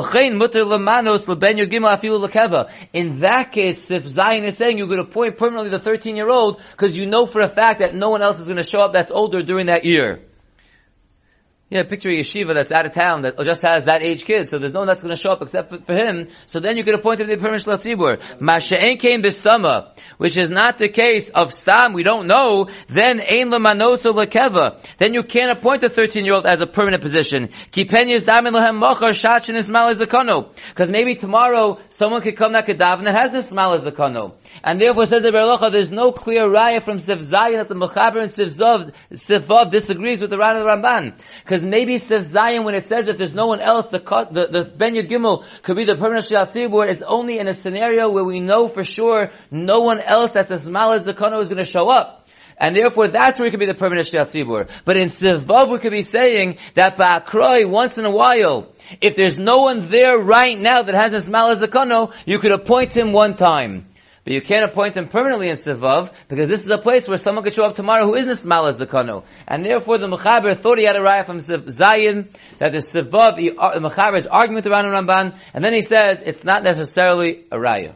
that 3.20 3.52
case, 3.52 3.92
if 3.92 4.08
Zion 4.08 4.46
is 4.46 4.56
saying 4.56 4.78
you're 4.78 4.88
going 4.88 5.04
to 5.04 5.10
appoint 5.10 5.38
permanently 5.38 5.70
the 5.70 5.80
13 5.80 6.16
year 6.16 6.30
old 6.30 6.62
because 6.72 6.96
you 6.96 7.06
know 7.06 7.26
for 7.26 7.42
a 7.42 7.50
fact 7.50 7.82
that 7.82 7.94
no 7.94 8.10
one 8.10 8.22
else 8.22 8.40
is 8.40 8.48
going 8.48 8.56
to 8.58 8.68
show 8.68 8.80
up 8.80 8.94
that's 8.94 9.12
older 9.12 9.44
during 9.44 9.66
that 9.68 9.84
year. 9.84 10.22
Yeah, 11.70 11.84
picture 11.84 12.10
a 12.10 12.14
yeshiva 12.14 12.54
that's 12.54 12.72
out 12.72 12.86
of 12.86 12.94
town 12.94 13.24
that 13.24 13.38
just 13.44 13.62
has 13.62 13.84
that 13.86 14.02
age 14.02 14.24
kid, 14.24 14.48
so 14.48 14.58
there's 14.58 14.72
no 14.72 14.80
one 14.80 14.88
that's 14.88 15.02
going 15.02 15.14
to 15.14 15.22
show 15.22 15.32
up 15.32 15.42
except 15.42 15.70
for, 15.70 15.80
for 15.80 15.96
him. 15.96 16.30
So 16.46 16.62
then 16.62 16.78
you 16.78 16.86
could 16.86 16.96
appoint 16.96 17.20
him 17.20 17.28
the 17.28 17.36
permanent 17.36 17.66
shalatzibur. 17.66 18.40
Masha'en 18.40 18.98
came 18.98 19.22
bistama, 19.22 19.92
which 20.18 20.38
is 20.38 20.50
not 20.50 20.78
the 20.78 20.88
case 20.88 21.30
of 21.30 21.52
stam. 21.54 21.92
We 21.92 22.04
don't 22.04 22.26
know. 22.26 22.70
Then 22.88 23.20
ein 23.20 23.52
lemanoso 23.52 24.14
lekeva. 24.14 24.82
Then 24.98 25.14
you 25.14 25.24
can't 25.24 25.52
appoint 25.52 25.84
a 25.84 25.90
13 25.90 26.24
year 26.24 26.36
old 26.36 26.46
as 26.46 26.62
a 26.62 26.68
permanent 26.68 27.04
position. 27.04 27.50
Kipen 27.74 28.08
yizdamin 28.08 28.54
lehem 28.54 28.80
mochar 28.80 29.12
shachin 29.12 29.58
ismal 29.58 29.94
zakono. 29.94 30.56
Because 30.70 30.90
maybe 30.90 31.16
tomorrow 31.16 31.80
someone 31.90 32.22
could 32.22 32.38
come 32.38 32.54
that 32.54 32.66
could 32.66 32.80
daven 32.80 33.04
that 33.04 33.18
has 33.20 33.34
this 33.34 33.52
ismal 33.52 33.78
zakono. 33.78 34.36
And 34.64 34.80
therefore 34.80 35.06
says 35.06 35.24
the 35.24 35.32
Berlocha, 35.32 35.70
there's 35.70 35.92
no 35.92 36.14
clear 36.14 36.48
raya 36.48 36.82
from 36.82 37.00
Sif 37.00 37.20
Zayin 37.20 37.58
that 37.58 37.68
the 37.68 37.76
Mechaber 37.76 38.22
and 38.22 38.32
Sif 38.32 38.58
Zov, 38.58 39.70
disagrees 39.70 40.22
with 40.22 40.30
the 40.30 40.38
Ran 40.38 40.56
and 40.56 40.66
the 40.66 40.70
Ramban. 40.70 41.14
Because 41.58 41.72
maybe 41.72 41.98
Sif 41.98 42.22
Zayin, 42.22 42.66
when 42.66 42.76
it 42.76 42.86
says 42.86 43.08
that 43.08 43.18
there's 43.18 43.34
no 43.34 43.48
one 43.48 43.62
else, 43.62 43.88
the, 43.88 43.98
the, 43.98 44.46
the 44.46 44.72
Ben 44.78 44.94
Yud 44.94 45.10
Gimel 45.10 45.44
could 45.64 45.76
be 45.76 45.86
the 45.86 45.96
permanent 45.96 46.26
Shiat 46.26 46.50
Tzibur, 46.50 46.88
it's 46.88 47.02
only 47.02 47.40
in 47.40 47.48
a 47.48 47.54
scenario 47.56 48.12
where 48.12 48.24
we 48.24 48.40
know 48.40 48.68
for 48.68 48.84
sure 48.84 49.32
no 49.50 49.80
one 49.80 50.00
else 50.00 50.34
that's 50.34 50.52
as 50.52 50.70
mal 50.70 50.94
as 50.94 51.04
the 51.04 51.16
Kono 51.16 51.42
is 51.42 51.48
going 51.48 51.58
to 51.58 51.68
show 51.68 51.90
up. 51.90 52.28
And 52.60 52.76
therefore, 52.76 53.08
that's 53.08 53.40
where 53.40 53.48
it 53.48 53.52
could 53.52 53.60
be 53.60 53.66
the 53.66 53.74
permanent 53.74 54.08
Shiat 54.08 54.28
Tzibur. 54.28 54.70
But 54.86 54.98
in 54.98 55.10
Sivav, 55.10 55.72
we 55.72 55.80
could 55.80 55.94
be 55.94 56.04
saying 56.04 56.60
that 56.76 56.96
Ba'akroi, 56.96 57.68
once 57.68 57.98
in 57.98 58.06
a 58.06 58.12
while, 58.12 58.72
if 59.02 59.16
there's 59.16 59.40
no 59.40 59.58
one 59.58 59.90
there 59.90 60.20
right 60.20 60.60
now 60.60 60.84
that 60.84 60.94
has 60.94 61.12
as 61.12 61.26
smell 61.26 61.50
as 61.50 61.60
the 61.60 61.68
Kono, 61.68 62.14
you 62.28 62.38
could 62.38 62.52
appoint 62.52 62.96
him 62.96 63.14
one 63.14 63.36
time. 63.36 63.88
But 64.28 64.34
you 64.34 64.42
can't 64.42 64.70
appoint 64.70 64.98
him 64.98 65.08
permanently 65.08 65.48
in 65.48 65.56
Sivav, 65.56 66.12
because 66.28 66.50
this 66.50 66.66
is 66.66 66.70
a 66.70 66.78
place 66.78 67.08
where 67.08 67.18
someone 67.18 67.46
could 67.46 67.54
show 67.54 67.66
up 67.66 67.76
tomorrow 67.76 68.04
who 68.04 68.16
isn't 68.16 68.46
Smala 68.46 68.72
Zakano. 68.78 69.24
And 69.48 69.64
therefore 69.64 70.00
the 70.00 70.08
Mechaber 70.08 70.54
thought 70.58 70.78
he 70.78 70.84
had 70.84 70.98
a 70.98 71.00
raya 71.00 71.26
from 71.26 71.40
Zion, 71.40 72.28
that 72.60 72.74
the 72.74 72.80
Sivav, 72.80 73.38
the, 73.38 73.58
uh, 73.58 73.80
the 73.80 73.88
Mechaber 73.88 74.18
is 74.18 74.28
arguing 74.28 74.56
with 74.56 74.66
the 74.66 74.70
Ramban, 74.70 75.40
and 75.54 75.64
then 75.64 75.74
he 75.74 75.82
says 75.82 76.22
it's 76.26 76.44
not 76.44 76.62
necessarily 76.62 77.46
a 77.50 77.56
raya. 77.56 77.96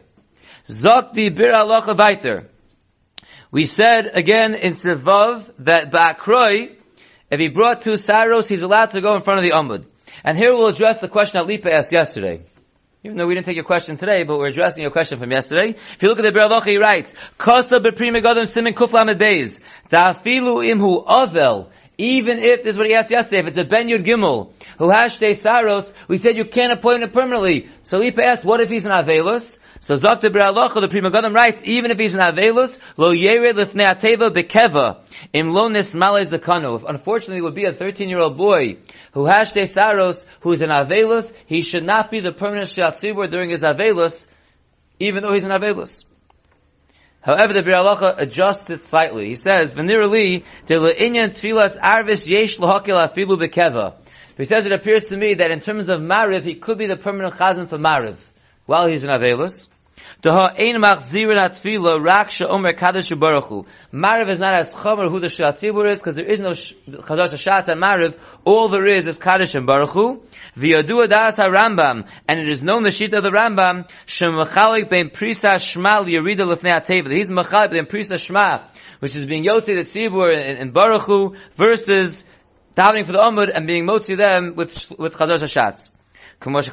Zok 0.68 1.12
di 1.12 1.28
bir 1.28 1.52
weiter. 1.98 2.48
We 3.50 3.66
said 3.66 4.12
again 4.14 4.54
in 4.54 4.76
Sivav 4.76 5.52
that 5.58 5.92
Ba'akroi, 5.92 6.74
if 7.30 7.40
he 7.40 7.48
brought 7.48 7.82
two 7.82 7.98
saros, 7.98 8.48
he's 8.48 8.62
allowed 8.62 8.92
to 8.92 9.02
go 9.02 9.16
in 9.16 9.22
front 9.22 9.40
of 9.40 9.44
the 9.44 9.54
Amud. 9.54 9.84
And 10.24 10.38
here 10.38 10.54
we'll 10.54 10.68
address 10.68 10.96
the 10.96 11.08
question 11.08 11.40
that 11.40 11.46
Lipa 11.46 11.70
asked 11.70 11.92
yesterday. 11.92 12.40
Even 13.04 13.16
though 13.16 13.26
we 13.26 13.34
didn't 13.34 13.46
take 13.46 13.56
your 13.56 13.64
question 13.64 13.96
today, 13.96 14.22
but 14.22 14.38
we're 14.38 14.46
addressing 14.46 14.82
your 14.82 14.92
question 14.92 15.18
from 15.18 15.32
yesterday. 15.32 15.70
If 15.70 16.02
you 16.02 16.08
look 16.08 16.20
at 16.20 16.22
the 16.22 16.30
Beralocha, 16.30 16.66
he 16.66 16.78
writes, 16.78 17.12
Kosa 17.36 17.80
beprima 17.80 18.22
gadam 18.22 18.46
simin 18.46 18.74
kuflam 18.74 19.08
beis. 19.18 19.58
Da'afilu 19.90 20.62
imhu 20.72 21.04
avel. 21.04 21.70
Even 22.02 22.40
if, 22.40 22.64
this 22.64 22.72
is 22.72 22.78
what 22.78 22.88
he 22.88 22.94
asked 22.94 23.12
yesterday, 23.12 23.42
if 23.42 23.46
it's 23.46 23.56
a 23.56 23.62
Ben 23.62 23.86
Yud 23.86 24.04
Gimel, 24.04 24.50
who 24.76 24.90
has 24.90 25.16
Shtei 25.16 25.36
Saros, 25.36 25.92
we 26.08 26.16
said 26.16 26.36
you 26.36 26.44
can't 26.44 26.72
appoint 26.72 27.04
him 27.04 27.10
permanently. 27.12 27.68
So 27.84 27.98
Lipa 27.98 28.24
asked, 28.24 28.44
what 28.44 28.60
if 28.60 28.68
he's 28.68 28.84
an 28.86 28.90
Avelus? 28.90 29.60
So 29.78 29.94
Zakta 29.94 30.24
Beralocha, 30.24 30.80
the 30.80 30.88
Pri 30.88 31.00
Megadim 31.00 31.32
writes, 31.32 31.60
even 31.62 31.92
if 31.92 32.00
he's 32.00 32.14
an 32.14 32.20
Avelus, 32.20 32.80
lo 32.96 33.14
yered 33.14 33.52
lifnei 33.52 33.86
ateva 33.86 34.34
bekeva, 34.34 35.02
im 35.32 35.50
lo 35.50 35.68
nismale 35.68 36.22
zakano. 36.22 36.82
Unfortunately, 36.88 37.38
it 37.38 37.42
would 37.42 37.54
be 37.54 37.66
a 37.66 37.72
13-year-old 37.72 38.36
boy 38.36 38.78
who 39.12 39.26
has 39.26 39.52
Shtei 39.52 39.68
Saros, 39.68 40.26
who 40.40 40.50
is 40.50 40.60
an 40.60 40.70
Avelus, 40.70 41.32
he 41.46 41.62
should 41.62 41.84
not 41.84 42.10
be 42.10 42.18
the 42.18 42.32
permanent 42.32 42.68
Shat 42.68 42.98
during 43.00 43.50
his 43.50 43.62
Avelus, 43.62 44.26
even 44.98 45.22
though 45.22 45.34
he's 45.34 45.44
an 45.44 45.52
Avelus. 45.52 46.04
However, 47.22 47.52
the 47.52 47.60
Biralacha 47.60 48.16
adjusts 48.18 48.68
it 48.70 48.82
slightly. 48.82 49.28
He 49.28 49.36
says, 49.36 49.72
"V'nirali 49.74 50.42
de 50.66 50.74
le'inyan 50.74 51.30
tfilas 51.30 51.78
arvis 51.78 52.28
yesh 52.28 52.58
lahakil 52.58 52.98
afilu 53.08 53.38
bekeva." 53.40 53.94
He 54.36 54.44
says 54.44 54.66
it 54.66 54.72
appears 54.72 55.04
to 55.04 55.16
me 55.16 55.34
that 55.34 55.52
in 55.52 55.60
terms 55.60 55.88
of 55.88 56.00
mariv, 56.00 56.42
he 56.42 56.56
could 56.56 56.78
be 56.78 56.86
the 56.86 56.96
permanent 56.96 57.34
chazan 57.34 57.68
for 57.68 57.78
mariv 57.78 58.16
while 58.66 58.88
he's 58.88 59.04
in 59.04 59.10
avelus. 59.10 59.68
Mariv 60.24 60.58
is 64.28 64.38
not 64.38 64.54
as 64.54 64.74
chomer 64.74 65.10
who 65.10 65.20
the 65.20 65.26
shatzibur 65.26 65.90
is 65.90 65.98
because 65.98 66.14
there 66.14 66.24
is 66.24 66.38
no 66.38 66.50
chazar 66.50 67.34
shatz 67.34 67.68
and 67.68 67.82
Mariv. 67.82 68.16
All 68.44 68.68
there 68.68 68.86
is 68.86 69.06
is 69.06 69.18
Kaddish 69.18 69.54
and 69.54 69.66
Baruch 69.66 69.90
Hu. 69.90 70.22
V'yadu 70.56 71.02
adas 71.02 71.38
Rambam, 71.38 72.06
and 72.28 72.40
it 72.40 72.48
is 72.48 72.62
known 72.62 72.82
the 72.82 72.92
sheet 72.92 73.12
of 73.14 73.24
the 73.24 73.30
Rambam 73.30 73.88
shemachalik 74.06 74.88
ben 74.88 75.10
prisa 75.10 75.54
shma 75.54 76.06
liyarida 76.06 76.46
lefnei 76.46 76.80
ateva. 76.80 77.10
He's 77.10 77.30
machalik 77.30 77.72
ben 77.72 77.86
prisa 77.86 78.14
shma, 78.14 78.68
which 79.00 79.16
is 79.16 79.26
being 79.26 79.44
yotzi 79.44 79.74
the 79.74 79.84
tzibur 79.84 80.32
in, 80.32 80.56
in 80.56 80.70
Baruch 80.70 81.02
Hu 81.02 81.34
versus 81.56 82.24
davening 82.76 83.06
for 83.06 83.12
the 83.12 83.18
Amud 83.18 83.50
and 83.52 83.66
being 83.66 83.86
motzi 83.86 84.16
them 84.16 84.54
with 84.56 84.88
with 84.98 85.14
chazar 85.14 85.48
shatz. 85.48 85.90
When 86.44 86.56
it 86.56 86.70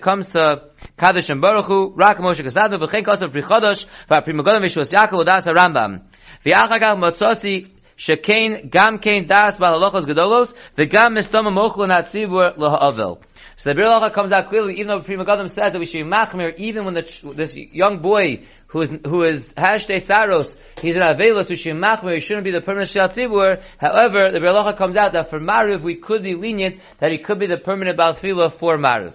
comes 0.00 0.28
to 0.28 0.62
Kaddish 0.96 1.28
and 1.28 1.40
Baruch 1.42 1.66
Hu, 1.66 1.92
Rak 1.94 2.16
Moshe 2.16 2.40
Kasadnu, 2.40 2.78
V'chein 2.78 3.04
Kosav 3.04 3.30
Pri 3.30 3.42
Chodosh, 3.42 3.84
V'apri 4.08 4.32
Megodim 4.32 4.64
V'shus 4.64 4.90
Yaakov 4.90 5.22
Udas 5.22 5.46
HaRambam. 5.46 6.00
V'achagach 6.46 6.96
Motzosi 6.96 7.68
Shekein 7.98 8.70
Gam 8.70 8.98
Kein 9.00 9.26
Das 9.26 9.58
Balalochos 9.58 10.06
Gedolos, 10.06 10.54
V'gam 10.78 11.12
Mistoma 11.12 11.50
Mochlo 11.52 11.86
Natzibur 11.86 12.56
Loha'avel. 12.56 13.18
So 13.56 13.70
the 13.70 13.76
Bir 13.76 14.10
comes 14.10 14.32
out 14.32 14.48
clearly, 14.48 14.74
even 14.74 14.88
though 14.88 15.00
Pri 15.00 15.16
Megodim 15.16 15.48
says 15.48 15.72
that 15.72 15.78
we 15.78 15.86
should 15.86 16.04
be 16.04 16.10
machmir, 16.10 16.56
even 16.56 16.84
when 16.84 16.94
the, 16.94 17.08
this 17.34 17.56
young 17.56 18.00
boy 18.00 18.42
who 18.66 18.82
is, 18.82 18.90
who 19.06 19.22
is 19.22 19.54
hashtag 19.54 20.02
saros, 20.02 20.52
he's 20.80 20.96
an 20.96 21.02
avelos 21.02 21.48
who 21.48 21.56
should 21.56 21.74
be 21.74 21.80
machmir, 21.80 22.14
he 22.14 22.20
shouldn't 22.20 22.44
be 22.44 22.50
the 22.50 22.60
permanent 22.60 22.90
shal. 22.90 23.08
However, 23.08 24.32
the 24.32 24.40
Berlacha 24.40 24.76
comes 24.76 24.96
out 24.96 25.12
that 25.12 25.30
for 25.30 25.38
mariv 25.38 25.82
we 25.82 25.94
could 25.94 26.24
be 26.24 26.34
lenient, 26.34 26.80
that 26.98 27.12
he 27.12 27.18
could 27.18 27.38
be 27.38 27.46
the 27.46 27.56
permanent 27.56 27.96
balfila 27.96 28.52
for 28.52 28.76
mariv. 28.76 29.14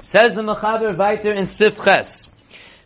Says 0.00 0.34
the 0.34 0.42
Mechaber 0.42 0.96
weiter 0.96 1.32
in 1.32 1.44
Sifches, 1.44 2.26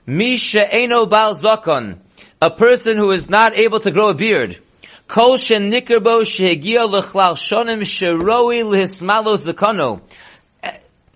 Misha 0.05 0.67
she'eno 0.69 1.07
bal 1.07 1.37
zokon, 1.37 1.99
a 2.41 2.51
person 2.51 2.97
who 2.97 3.12
is 3.12 3.31
not 3.31 3.57
able 3.57 3.79
to 3.79 3.93
grow 3.93 4.09
a 4.09 4.15
beard, 4.15 4.61
Kol 5.12 5.37
shehegia 5.37 6.88
lechlal 6.88 7.37
shonim 7.37 7.83
sheroi 7.83 8.62
lihismalo 8.64 9.37
zakono 9.37 10.01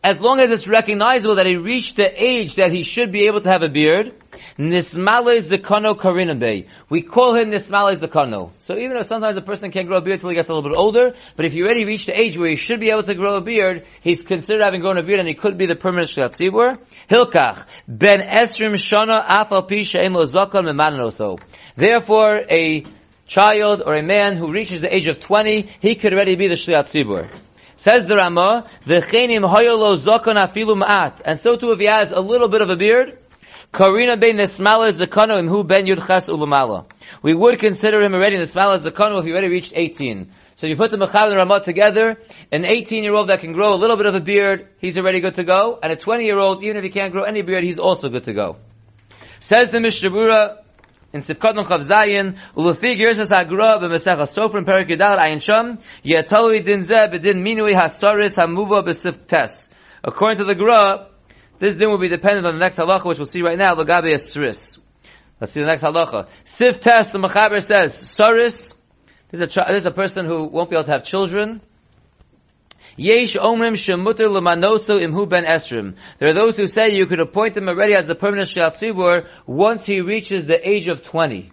as 0.06 0.20
long 0.20 0.38
as 0.38 0.52
it's 0.52 0.68
recognizable 0.68 1.34
that 1.34 1.46
he 1.46 1.56
reached 1.56 1.96
the 1.96 2.24
age 2.24 2.54
that 2.54 2.70
he 2.70 2.84
should 2.84 3.10
be 3.10 3.26
able 3.26 3.40
to 3.40 3.48
have 3.48 3.62
a 3.62 3.68
beard, 3.68 4.14
Nismale 4.56 5.38
Zakono 5.38 5.96
Karinabe. 5.96 6.68
We 6.88 7.02
call 7.02 7.34
him 7.34 7.50
Nismale 7.50 7.96
Zakono. 7.96 8.52
So 8.60 8.76
even 8.76 8.90
though 8.90 9.02
sometimes 9.02 9.36
a 9.36 9.40
person 9.40 9.72
can't 9.72 9.88
grow 9.88 9.96
a 9.96 10.00
beard 10.00 10.18
until 10.18 10.28
he 10.28 10.36
gets 10.36 10.48
a 10.48 10.54
little 10.54 10.70
bit 10.70 10.78
older, 10.78 11.14
but 11.34 11.44
if 11.44 11.54
you 11.54 11.64
already 11.64 11.86
reached 11.86 12.06
the 12.06 12.16
age 12.20 12.38
where 12.38 12.48
he 12.48 12.54
should 12.54 12.78
be 12.78 12.90
able 12.90 13.02
to 13.02 13.16
grow 13.16 13.34
a 13.34 13.40
beard, 13.40 13.84
he's 14.00 14.20
considered 14.20 14.62
having 14.62 14.80
grown 14.80 14.96
a 14.96 15.02
beard 15.02 15.18
and 15.18 15.28
he 15.28 15.34
could 15.34 15.58
be 15.58 15.66
the 15.66 15.74
permanent 15.74 16.08
Shat 16.08 16.34
Tzibur. 16.34 16.78
Hilkach, 17.10 17.66
Ben 17.88 18.20
Esrim 18.20 18.74
Shana 18.74 19.26
Afal 19.26 19.68
Pi 19.68 19.82
She'en 19.82 20.12
Lo 20.12 20.24
Zakon 20.26 21.40
Therefore, 21.74 22.42
a 22.48 22.84
child 23.26 23.82
or 23.84 23.94
a 23.94 24.02
man 24.02 24.36
who 24.36 24.52
reaches 24.52 24.80
the 24.80 24.94
age 24.94 25.08
of 25.08 25.20
20, 25.20 25.68
he 25.80 25.94
could 25.94 26.12
already 26.12 26.36
be 26.36 26.48
the 26.48 26.54
Shliat 26.54 26.84
Tzibur. 26.84 27.28
Says 27.76 28.06
the 28.06 28.16
Rama, 28.16 28.68
"V'chenim 28.86 29.46
hoyolo 29.46 29.96
zokon 29.98 30.36
afilu 30.36 30.80
ma'at." 30.80 31.20
And 31.24 31.38
so 31.38 31.56
too, 31.56 31.72
if 31.72 31.78
he 31.78 31.86
has 31.86 32.10
a 32.10 32.20
little 32.20 32.48
bit 32.48 32.62
of 32.62 32.70
a 32.70 32.76
beard, 32.76 33.18
Karina 33.72 34.16
ben 34.16 34.38
Nismala 34.38 34.88
Zakano 34.88 35.38
imhu 35.38 35.66
ben 35.66 35.86
Yudchas 35.86 36.28
Ulamala. 36.28 36.86
We 37.22 37.34
would 37.34 37.58
consider 37.58 38.00
him 38.00 38.14
already 38.14 38.38
Nismala 38.38 38.78
Zakano 38.78 39.18
if 39.18 39.26
he 39.26 39.32
already 39.32 39.48
reached 39.48 39.72
18. 39.76 40.30
So 40.54 40.66
if 40.66 40.70
you 40.70 40.76
put 40.76 40.90
the 40.90 40.96
Mechal 40.96 41.28
and 41.28 41.36
Ramah 41.36 41.60
together, 41.60 42.16
an 42.50 42.64
18 42.64 43.04
year 43.04 43.12
old 43.12 43.28
that 43.28 43.40
can 43.40 43.52
grow 43.52 43.74
a 43.74 43.76
little 43.76 43.98
bit 43.98 44.06
of 44.06 44.14
a 44.14 44.20
beard, 44.20 44.68
he's 44.78 44.96
already 44.96 45.20
good 45.20 45.34
to 45.34 45.44
go. 45.44 45.78
And 45.82 45.92
a 45.92 45.96
20 45.96 46.24
year 46.24 46.38
old, 46.38 46.64
even 46.64 46.78
if 46.78 46.84
he 46.84 46.88
can't 46.88 47.12
grow 47.12 47.24
any 47.24 47.42
beard, 47.42 47.64
he's 47.64 47.78
also 47.78 48.08
good 48.08 48.24
to 48.24 48.32
go. 48.32 48.56
Says 49.40 49.70
the 49.70 49.78
Mishabura, 49.78 50.62
in 51.16 51.22
Sifkat 51.22 51.54
Chav 51.54 51.80
Zayin, 51.80 52.38
Ulufi 52.56 52.98
Girsas 52.98 53.32
Agra 53.32 53.78
b'Mesech 53.80 54.18
HaSofer 54.18 54.58
in 54.58 54.64
Perik 54.64 54.88
Yudal 54.88 55.18
Ayin 55.18 55.40
Sham, 55.40 55.78
Yetoli 56.04 56.64
Din 56.64 56.80
Zeh 56.80 57.10
B'Din 57.12 57.38
Minui 57.42 57.74
HaSoris 57.74 58.36
HaMuva 58.36 58.86
B'Sif 58.86 59.26
Tes. 59.26 59.68
According 60.04 60.38
to 60.38 60.44
the 60.44 60.54
Gra, 60.54 61.08
this 61.58 61.76
din 61.76 61.88
will 61.88 61.98
be 61.98 62.08
dependent 62.08 62.46
on 62.46 62.54
the 62.54 62.60
next 62.60 62.76
halacha, 62.76 63.06
which 63.06 63.18
we'll 63.18 63.24
see 63.24 63.42
right 63.42 63.56
now, 63.56 63.74
Lagabe 63.74 64.12
Esris. 64.12 64.78
Let's 65.40 65.52
see 65.52 65.60
the 65.60 65.66
next 65.66 65.82
halacha. 65.82 66.28
Sif 66.44 66.80
Tes, 66.80 67.10
the 67.10 67.18
Mechaber 67.18 67.62
says, 67.62 68.02
Soris, 68.02 68.74
this 69.30 69.40
is, 69.40 69.56
a, 69.56 69.64
this 69.72 69.82
is 69.82 69.86
a 69.86 69.90
person 69.90 70.26
who 70.26 70.44
won't 70.44 70.68
be 70.68 70.76
able 70.76 70.84
to 70.84 70.92
have 70.92 71.04
children, 71.04 71.62
Yesh 72.96 73.36
omrim 73.36 73.74
shemuter 73.74 74.28
lemanoso 74.28 74.98
imhu 74.98 75.28
ben 75.28 75.44
estrim. 75.44 75.96
There 76.18 76.30
are 76.30 76.34
those 76.34 76.56
who 76.56 76.66
say 76.66 76.90
you 76.90 77.06
could 77.06 77.20
appoint 77.20 77.56
him 77.56 77.68
already 77.68 77.94
as 77.94 78.06
the 78.06 78.14
permanent 78.14 78.48
shiatzibur 78.48 79.26
once 79.46 79.84
he 79.84 80.00
reaches 80.00 80.46
the 80.46 80.66
age 80.66 80.88
of 80.88 81.04
20. 81.04 81.52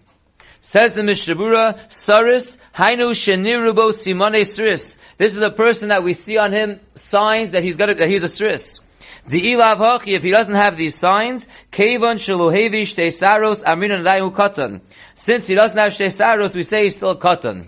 Says 0.62 0.94
the 0.94 1.02
Mishabura, 1.02 1.92
Saris, 1.92 2.58
Hainu 2.74 3.12
Shenirubo 3.12 3.94
Simone 3.94 4.46
Sris. 4.46 4.98
This 5.18 5.36
is 5.36 5.42
a 5.42 5.50
person 5.50 5.90
that 5.90 6.04
we 6.04 6.14
see 6.14 6.38
on 6.38 6.54
him 6.54 6.80
signs 6.96 7.52
that 7.52 7.64
he's 7.64 7.76
got 7.76 7.90
a, 7.90 7.96
that 7.96 8.08
he's 8.08 8.24
a 8.24 8.28
Sris. 8.28 8.80
The 9.28 9.42
ilav 9.42 9.78
hachi, 9.78 10.16
if 10.16 10.24
he 10.24 10.32
doesn't 10.32 10.56
have 10.56 10.78
these 10.78 10.98
signs, 10.98 11.46
kevan 11.72 12.18
shaluhevi 12.18 12.84
shtesaros 12.84 13.64
amrinan 13.64 14.06
rayu 14.06 14.34
katan. 14.34 14.80
Since 15.16 15.48
he 15.48 15.56
doesn't 15.56 15.78
have 15.78 15.92
shtesaros, 15.92 16.56
we 16.56 16.64
say 16.64 16.86
he's 16.86 16.96
still 16.96 17.18
katan. 17.18 17.68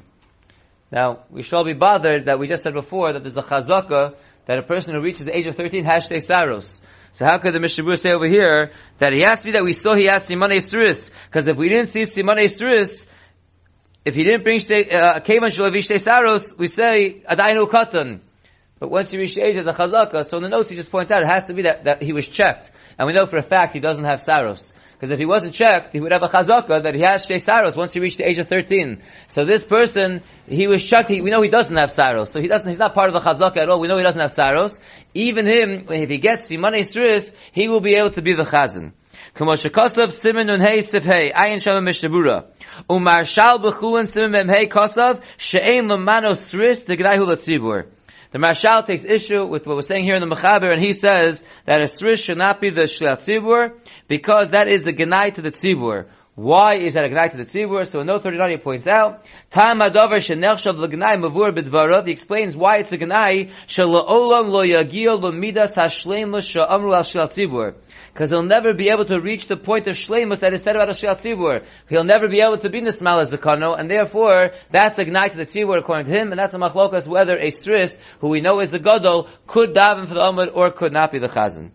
Now, 0.92 1.24
we 1.30 1.42
shall 1.42 1.64
be 1.64 1.74
bothered 1.74 2.26
that 2.26 2.40
we 2.40 2.48
just 2.48 2.64
said 2.64 2.74
before 2.74 3.14
that 3.14 3.24
there's 3.24 3.38
a 3.38 3.42
chazaka 3.42 4.16
that 4.46 4.60
a 4.60 4.64
person 4.64 4.94
who 4.94 5.02
reaches 5.02 5.26
the 5.26 5.36
age 5.36 5.48
of 5.48 5.56
13 5.56 5.84
has 5.84 6.08
saros. 6.26 6.82
So 7.12 7.26
how 7.26 7.38
could 7.38 7.54
the 7.54 7.60
Mishabur 7.60 7.98
say 7.98 8.12
over 8.12 8.28
here 8.28 8.72
that 9.00 9.14
he 9.14 9.22
has 9.24 9.40
to 9.40 9.46
be 9.46 9.52
that 9.52 9.64
we 9.64 9.74
saw 9.74 9.96
he 9.96 10.06
has 10.06 10.26
Simone 10.26 10.60
Sris? 10.60 11.12
Because 11.28 11.48
if 11.48 11.58
we 11.58 11.70
didn't 11.70 11.88
see 11.88 12.04
Simone 12.04 12.50
Sris, 12.50 13.08
if 14.04 14.16
he 14.16 14.24
didn't 14.24 14.44
bring 14.44 14.60
uh, 14.60 15.22
Kevan 15.22 15.50
Shalavish 15.50 16.00
Saros, 16.00 16.58
we 16.58 16.68
say 16.68 17.22
Adainu 17.22 17.70
Katan. 17.70 18.20
But 18.80 18.92
once 18.92 19.12
he 19.12 19.18
reached 19.18 19.36
the 19.36 19.44
age 19.44 19.56
as 19.56 19.66
a 19.66 19.72
chazaka, 19.72 20.26
so 20.26 20.38
in 20.38 20.44
the 20.44 20.50
notes 20.50 20.70
he 20.70 20.76
just 20.76 20.92
points 20.92 21.10
out 21.10 21.22
it 21.22 21.30
has 21.30 21.46
to 21.46 21.54
be 21.54 21.62
that, 21.62 21.86
that 21.86 22.02
he 22.02 22.12
was 22.12 22.28
checked. 22.28 22.70
And 23.00 23.08
we 23.08 23.14
know 23.14 23.26
for 23.26 23.38
a 23.38 23.42
fact 23.42 23.74
he 23.74 23.80
doesn't 23.80 24.04
have 24.04 24.22
Saros. 24.22 24.74
Because 24.96 25.12
if 25.12 25.20
he 25.20 25.26
wasn't 25.26 25.54
checked, 25.54 25.92
he 25.92 26.00
would 26.00 26.14
have 26.14 26.24
a 26.24 26.30
chazaka 26.30 26.82
that 26.84 26.96
he 26.96 27.02
has 27.02 27.28
shtei 27.28 27.42
saros 27.42 27.76
once 27.76 27.94
he 27.94 28.00
reached 28.00 28.18
the 28.18 28.28
age 28.28 28.38
of 28.38 28.48
13. 28.48 29.02
So 29.28 29.44
this 29.44 29.66
person, 29.66 30.22
he 30.48 30.68
was 30.68 30.84
checked, 30.84 31.10
he, 31.10 31.22
we 31.22 31.32
know 31.32 31.42
he 31.42 31.50
doesn't 31.50 31.76
have 31.76 31.92
saros. 31.92 32.32
So 32.32 32.40
he 32.40 32.48
doesn't, 32.48 32.68
he's 32.68 32.80
not 32.80 32.94
part 32.94 33.14
of 33.14 33.14
the 33.14 33.30
chazaka 33.30 33.58
at 33.58 33.70
all. 33.70 33.82
We 33.82 33.90
know 33.90 33.98
he 33.98 34.04
doesn't 34.04 34.22
have 34.22 34.32
saros. 34.32 34.80
Even 35.14 35.48
him, 35.48 35.88
if 35.90 36.10
he 36.10 36.18
gets 36.18 36.50
simane 36.50 36.80
stris, 36.80 37.36
he 37.52 37.68
will 37.68 37.82
be 37.82 37.96
able 37.96 38.12
to 38.12 38.22
be 38.22 38.34
the 38.34 38.44
chazan. 38.44 38.94
Como 39.34 39.54
shekasav 39.54 40.08
simen 40.08 40.48
nun 40.48 40.62
hey 40.62 40.82
sif 40.82 41.04
hey, 41.04 41.32
ayin 41.32 41.62
shama 41.62 41.82
mishnabura. 41.82 42.46
Umar 42.90 43.26
shal 43.26 43.60
b'chulin 43.60 44.08
simen 44.08 44.32
mem 44.32 44.48
hey 44.48 44.68
kasav, 44.68 45.22
she'ein 45.38 45.90
lemano 45.90 46.32
sris, 46.32 46.86
the 46.86 46.96
g'dayhu 46.96 47.28
latzibur. 47.28 47.88
The 48.36 48.42
Maharshal 48.42 48.86
takes 48.86 49.06
issue 49.06 49.46
with 49.46 49.66
what 49.66 49.78
we're 49.78 49.82
saying 49.82 50.04
here 50.04 50.16
in 50.16 50.20
the 50.20 50.28
Mechaber, 50.28 50.70
and 50.70 50.84
he 50.84 50.92
says 50.92 51.46
that 51.64 51.80
a 51.80 51.86
Sris 51.86 52.22
should 52.22 52.38
not 52.38 52.60
be 52.60 52.70
the 52.70 52.82
Shliat 52.82 53.20
Tzibur, 53.20 53.80
because 54.10 54.50
that 54.50 54.68
is 54.68 54.84
the 54.84 54.92
Genai 54.92 55.34
to 55.36 55.42
the 55.42 55.52
Tzibur. 55.52 56.08
Why 56.36 56.76
is 56.76 56.96
that 56.96 57.06
a 57.06 57.10
Genai 57.10 57.32
to 57.32 57.38
the 57.38 57.46
Tzibur? 57.46 57.90
So 57.90 58.02
in 58.02 58.08
note 58.08 58.24
39 58.24 58.52
he 58.52 58.58
points 58.58 58.88
out, 58.88 59.26
Tam 59.50 59.80
Adover 59.80 60.18
Shenechshav 60.18 60.76
L'Genai 60.78 61.18
Mavur 61.18 61.58
B'Dvarov, 61.58 62.06
he 62.06 62.12
explains 62.12 62.58
why 62.58 62.80
it's 62.80 62.92
a 62.92 62.98
Genai, 62.98 63.52
Shala'olam 63.68 64.50
Lo 64.50 64.64
Yagil 64.66 65.22
L'Midas 65.22 65.76
Hashleim 65.76 66.34
L'Sha'amru 66.34 66.94
Al 66.94 67.04
Shliat 67.04 67.32
Tzibur 67.32 67.76
because 68.16 68.30
he'll 68.30 68.44
never 68.44 68.74
be 68.74 68.90
able 68.90 69.04
to 69.04 69.20
reach 69.20 69.48
the 69.48 69.58
point 69.58 69.88
of 69.88 69.96
shleimus 69.96 70.40
that 70.40 70.54
is 70.54 70.64
said 70.64 70.78
about 70.78 70.88
a 70.88 70.94
shliat 70.94 71.18
tzibur. 71.18 71.66
He'll 71.90 72.06
never 72.06 72.30
be 72.30 72.40
able 72.40 72.58
to 72.60 72.70
be 72.70 72.80
nismal 72.80 73.22
as 73.22 73.34
a 73.34 73.38
kano, 73.38 73.74
and 73.74 73.92
therefore 73.92 74.52
that's 74.72 74.96
the 74.96 75.04
gnai 75.04 75.30
to 75.32 75.38
the 75.38 75.46
tzibur 75.46 75.78
according 75.78 76.06
to 76.06 76.18
him, 76.18 76.32
and 76.32 76.40
that's 76.40 76.54
a 76.54 76.58
machlokas 76.58 77.08
whether 77.08 77.36
a 77.36 77.52
stris, 77.52 78.00
who 78.22 78.30
we 78.30 78.40
know 78.40 78.62
is 78.62 78.72
the 78.72 78.80
gadol, 78.80 79.28
could 79.48 79.76
daven 79.76 80.08
for 80.08 80.14
the 80.14 80.22
umad 80.22 80.56
or 80.56 80.72
could 80.72 80.94
not 80.94 81.12
be 81.12 81.20
the 81.20 81.28
chazan. 81.28 81.72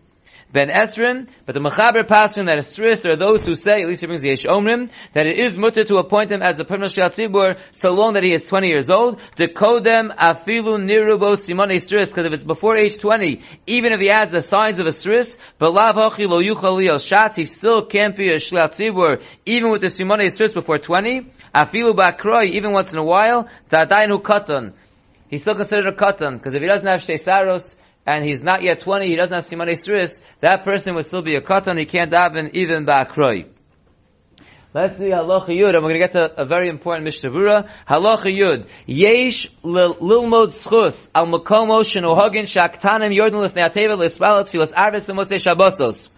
Ben 0.51 0.67
Esrin, 0.67 1.27
but 1.45 1.53
the 1.53 1.61
Mechaber 1.61 2.05
passing 2.05 2.45
that 2.47 2.57
is 2.57 2.67
stris, 2.67 3.01
there 3.01 3.13
are 3.13 3.15
those 3.15 3.45
who 3.45 3.55
say, 3.55 3.81
at 3.81 3.87
least 3.87 4.01
he 4.01 4.07
brings 4.07 4.21
the 4.21 4.29
Yesh 4.29 4.43
Omrim, 4.43 4.89
that 5.13 5.25
it 5.25 5.39
is 5.39 5.57
mutter 5.57 5.85
to 5.85 5.95
appoint 5.95 6.31
him 6.31 6.41
as 6.41 6.57
the 6.57 6.65
permanent 6.65 6.91
Shliat 6.91 7.11
Tzibur 7.11 7.59
so 7.71 7.91
long 7.91 8.13
that 8.13 8.23
he 8.23 8.33
is 8.33 8.45
20 8.45 8.67
years 8.67 8.89
old. 8.89 9.21
The 9.37 9.47
Kodem 9.47 10.13
Afilu 10.13 10.77
Nirubo 10.77 11.37
Simone 11.37 11.77
stris, 11.79 12.09
because 12.09 12.25
if 12.25 12.33
it's 12.33 12.43
before 12.43 12.75
age 12.75 12.99
20, 12.99 13.41
even 13.67 13.93
if 13.93 14.01
he 14.01 14.07
has 14.07 14.29
the 14.29 14.41
signs 14.41 14.79
of 14.79 14.87
a 14.87 14.91
stris, 14.91 15.37
Belav 15.59 15.93
Hochi 15.93 16.27
Lo 16.27 16.41
Yuchal 16.41 16.81
Shatz, 16.99 17.35
he 17.35 17.45
still 17.45 17.85
can't 17.85 18.17
be 18.17 18.29
a 18.29 18.35
Shliat 18.35 18.71
Tzibur, 18.71 19.21
even 19.45 19.71
with 19.71 19.81
the 19.81 19.89
Simone 19.89 20.27
stris 20.27 20.53
before 20.53 20.79
20. 20.79 21.31
Afilu 21.55 21.95
Bakroi, 21.95 22.47
even 22.49 22.73
once 22.73 22.91
in 22.91 22.99
a 22.99 23.03
while, 23.03 23.47
Tadainu 23.69 24.21
Katan. 24.21 24.73
He's 25.29 25.43
still 25.43 25.55
considered 25.55 25.87
a 25.87 25.93
katan, 25.93 26.37
because 26.37 26.55
if 26.55 26.61
he 26.61 26.67
doesn't 26.67 26.85
have 26.85 26.99
Shtesaros, 26.99 27.73
and 28.05 28.25
he's 28.25 28.43
not 28.43 28.63
yet 28.63 28.79
20, 28.81 29.07
he 29.07 29.15
doesn't 29.15 29.33
have 29.33 29.43
Siman 29.43 29.71
Esris, 29.71 30.21
that 30.39 30.63
person 30.63 30.95
would 30.95 31.05
still 31.05 31.21
be 31.21 31.35
a 31.35 31.41
katan, 31.41 31.77
he 31.77 31.85
can't 31.85 32.11
daven 32.11 32.51
even 32.53 32.85
ba'akroi. 32.85 33.47
Let's 34.73 34.97
see 34.97 35.09
Halacha 35.09 35.49
Yud, 35.49 35.75
and 35.75 35.83
we're 35.83 35.91
going 35.91 35.93
to 35.95 35.99
get 35.99 36.11
to 36.13 36.41
a 36.41 36.45
very 36.45 36.69
important 36.69 37.03
Mishnah 37.03 37.29
Halacha 37.29 38.33
Yud. 38.33 38.69
Yesh 38.85 39.51
lilmod 39.65 40.53
schus 40.53 41.09
al 41.13 41.27
makomo 41.27 41.83
shenohagin 41.83 42.47
shaktanim 42.47 43.13
yordin 43.13 43.43
l'sneateva 43.43 43.97
l'ispalat 43.97 44.49
filas 44.49 44.71
arvis 44.71 45.09
and 45.09 45.19
shabbosos. 45.19 46.09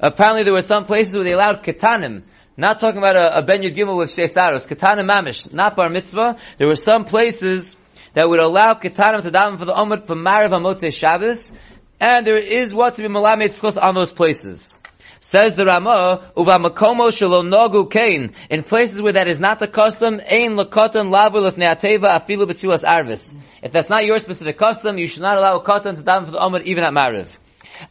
Apparently 0.00 0.44
there 0.44 0.52
were 0.52 0.60
some 0.60 0.84
places 0.84 1.14
where 1.14 1.24
they 1.24 1.32
allowed 1.32 1.62
ketanim, 1.62 2.24
not 2.58 2.78
talking 2.78 2.98
about 2.98 3.16
a, 3.16 3.38
a 3.38 3.42
ben 3.42 3.62
yud 3.62 3.74
gimel 3.74 3.96
with 3.96 4.14
sheistaros, 4.14 4.68
ketanim 4.68 5.10
mamish, 5.10 5.50
not 5.50 5.74
bar 5.74 5.88
mitzvah. 5.88 6.36
There 6.58 6.68
were 6.68 6.76
some 6.76 7.06
places 7.06 7.74
that 8.14 8.28
would 8.28 8.40
allow 8.40 8.74
Ketanim 8.74 9.22
to 9.22 9.30
daven 9.30 9.58
for 9.58 9.64
the 9.64 9.78
Umar 9.78 9.98
for 9.98 10.16
Mariv 10.16 10.50
Amotzei 10.50 10.92
Shabbos, 10.92 11.52
and 12.00 12.26
there 12.26 12.36
is 12.36 12.74
what 12.74 12.94
to 12.94 13.02
be 13.02 13.08
Malamed 13.08 13.82
on 13.82 13.94
those 13.94 14.12
places. 14.12 14.72
Says 15.20 15.54
the 15.54 15.64
Ramah, 15.64 16.32
Uva 16.36 16.58
Makomo 16.58 17.10
Shalom 17.10 17.50
Nogu 17.50 17.90
Kain, 17.90 18.34
in 18.50 18.62
places 18.62 19.00
where 19.00 19.14
that 19.14 19.26
is 19.26 19.40
not 19.40 19.58
the 19.58 19.66
custom, 19.66 20.20
Ein 20.20 20.54
Lakotan 20.54 21.10
Lavu 21.10 21.50
Lefneateva 21.50 22.18
Afilu 22.18 22.44
Betfilas 22.44 22.84
Arvis. 22.84 23.34
If 23.62 23.72
that's 23.72 23.88
not 23.88 24.04
your 24.04 24.18
specific 24.18 24.58
custom, 24.58 24.98
you 24.98 25.08
should 25.08 25.22
not 25.22 25.38
allow 25.38 25.54
a 25.54 25.62
cotton 25.62 25.96
to 25.96 26.02
daven 26.02 26.26
for 26.26 26.32
the 26.32 26.44
Umar 26.44 26.60
even 26.60 26.84
at 26.84 26.92
Mariv. 26.92 27.28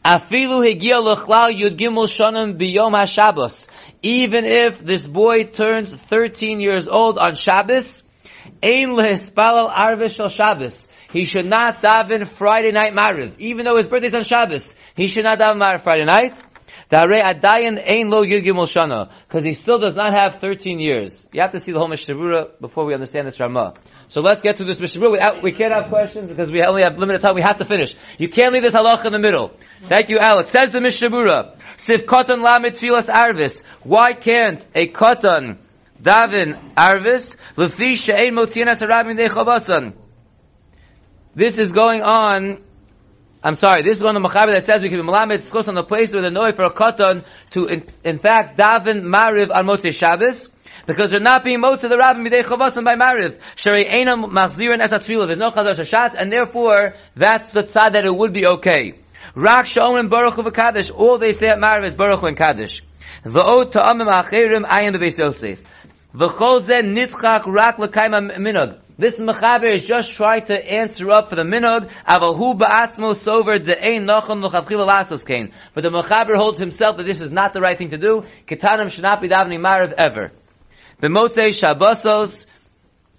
Afilu 0.04 0.62
Higia 0.62 1.02
Yud 1.02 1.76
Gimel 1.76 2.06
Shonim 2.06 2.56
Biyom 2.56 2.92
HaShabbos. 2.92 3.66
Even 4.00 4.44
if 4.44 4.78
this 4.78 5.04
boy 5.04 5.42
turns 5.42 5.90
13 5.90 6.60
years 6.60 6.86
old 6.86 7.18
on 7.18 7.34
Shabbos, 7.34 8.03
Ein 8.62 8.90
lehispalal 8.90 9.70
arve 9.72 10.10
shel 10.10 10.28
Shabbos. 10.28 10.86
He 11.12 11.24
should 11.24 11.46
not 11.46 11.82
daven 11.82 12.26
Friday 12.26 12.72
night 12.72 12.92
mariv, 12.92 13.34
even 13.38 13.64
though 13.64 13.76
his 13.76 13.86
birthday 13.86 14.08
is 14.08 14.14
on 14.14 14.24
Shabbos. 14.24 14.74
He 14.96 15.06
should 15.06 15.24
not 15.24 15.38
daven 15.38 15.60
mariv 15.60 15.82
Friday 15.82 16.04
night. 16.04 16.42
Dare 16.90 17.22
adayin 17.22 17.82
ein 17.84 18.08
lo 18.08 18.24
yigimul 18.24 18.66
shana, 18.66 19.10
because 19.26 19.44
he 19.44 19.54
still 19.54 19.78
does 19.78 19.96
not 19.96 20.12
have 20.12 20.36
13 20.36 20.80
years. 20.80 21.26
You 21.32 21.40
have 21.40 21.52
to 21.52 21.60
see 21.60 21.72
the 21.72 21.78
whole 21.78 21.88
Mishnah 21.88 22.46
before 22.60 22.84
we 22.84 22.94
understand 22.94 23.26
this 23.26 23.40
Ramah. 23.40 23.74
So 24.08 24.20
let's 24.20 24.42
get 24.42 24.56
to 24.56 24.64
this 24.64 24.78
Mishnah 24.78 25.10
we, 25.10 25.18
we 25.42 25.52
can't 25.52 25.72
have 25.72 25.88
questions 25.88 26.28
because 26.28 26.50
we 26.50 26.62
only 26.62 26.82
have 26.82 26.98
limited 26.98 27.22
time. 27.22 27.34
We 27.34 27.42
have 27.42 27.58
to 27.58 27.64
finish. 27.64 27.96
You 28.18 28.28
can't 28.28 28.52
leave 28.52 28.62
this 28.62 28.74
halach 28.74 29.04
in 29.04 29.12
the 29.12 29.18
middle. 29.18 29.52
Thank 29.82 30.08
you, 30.08 30.18
Alex. 30.18 30.50
Says 30.50 30.72
the 30.72 30.80
Mishnah 30.80 31.56
Sif 31.76 32.06
katan 32.06 32.44
lamet 32.44 32.78
arvis. 33.08 33.62
Why 33.82 34.12
can't 34.12 34.64
a 34.74 34.88
katan 34.88 35.58
Davin 36.02 36.74
Arvis, 36.74 37.36
Lefi 37.56 37.96
She'ein 37.96 38.34
Motzianas 38.34 38.80
Harabim 38.80 39.18
Dechabasan. 39.18 39.94
This 41.34 41.58
is 41.58 41.72
going 41.72 42.02
on, 42.02 42.62
I'm 43.42 43.54
sorry, 43.54 43.82
this 43.82 43.98
is 43.98 44.04
one 44.04 44.16
of 44.16 44.22
the 44.22 44.28
Machaber 44.28 44.54
that 44.56 44.64
says 44.64 44.82
we 44.82 44.88
can 44.88 45.00
be 45.00 45.06
Malamed 45.06 45.38
Schos 45.38 45.68
on 45.68 45.74
the 45.74 45.82
place 45.82 46.12
where 46.12 46.22
the 46.22 46.30
Noi 46.30 46.52
for 46.52 46.62
a 46.62 46.70
Katan 46.70 47.24
to, 47.50 47.66
in, 47.66 47.88
in 48.04 48.18
fact, 48.18 48.58
Davin 48.58 49.02
Mariv 49.02 49.50
on 49.54 49.66
Motzei 49.66 49.92
Shabbos, 49.92 50.50
because 50.86 51.10
they're 51.10 51.20
not 51.20 51.42
being 51.42 51.60
Motzei 51.60 51.88
the 51.88 51.96
Rabbim 51.96 52.26
Midei 52.26 52.44
Chavasan 52.44 52.84
by 52.84 52.94
Mariv. 52.94 53.38
Sherei 53.56 53.90
Einam 53.90 54.30
Machzirin 54.30 54.80
Es 54.80 54.90
There's 54.90 55.38
no 55.38 55.50
Chazar 55.50 55.74
Shashatz, 55.74 56.14
and 56.16 56.30
therefore, 56.30 56.94
that's 57.16 57.50
the 57.50 57.64
tzad 57.64 57.94
that 57.94 58.04
it 58.04 58.14
would 58.14 58.32
be 58.32 58.46
okay. 58.46 58.94
Rak 59.34 59.66
Sha'omen 59.66 60.08
Baruch 60.08 60.34
Hu. 60.34 60.92
All 60.94 61.18
they 61.18 61.32
say 61.32 61.48
at 61.48 61.58
Mariv 61.58 61.86
is 61.86 61.94
Baruch 61.94 62.20
Hu 62.20 62.26
and 62.26 62.36
Kaddish. 62.36 62.82
V'od 63.24 63.72
ta'amim 63.72 64.06
acherim 64.06 64.64
ayin 64.64 64.94
bebeis 64.94 65.18
Yosef. 65.18 65.62
This 66.16 66.30
mechaber 69.18 69.64
is 69.64 69.84
just 69.84 70.12
trying 70.12 70.44
to 70.44 70.72
answer 70.72 71.10
up 71.10 71.28
for 71.28 71.34
the 71.34 71.42
minog, 71.42 71.90
sover 72.06 73.58
de'ein 73.58 74.04
nochon 74.04 74.40
l'chavchila 74.40 74.86
lasos 74.86 75.26
kain. 75.26 75.50
But 75.74 75.82
the 75.82 75.90
mechaber 75.90 76.36
holds 76.36 76.60
himself 76.60 76.98
that 76.98 77.02
this 77.02 77.20
is 77.20 77.32
not 77.32 77.52
the 77.52 77.60
right 77.60 77.76
thing 77.76 77.90
to 77.90 77.98
do. 77.98 78.26
Ketanim 78.46 78.92
should 78.92 79.02
not 79.02 79.20
be 79.20 79.28
davening 79.28 79.58
marav 79.58 79.92
ever. 79.92 80.30
B'motzei 81.02 81.48
shabbosos, 81.48 82.46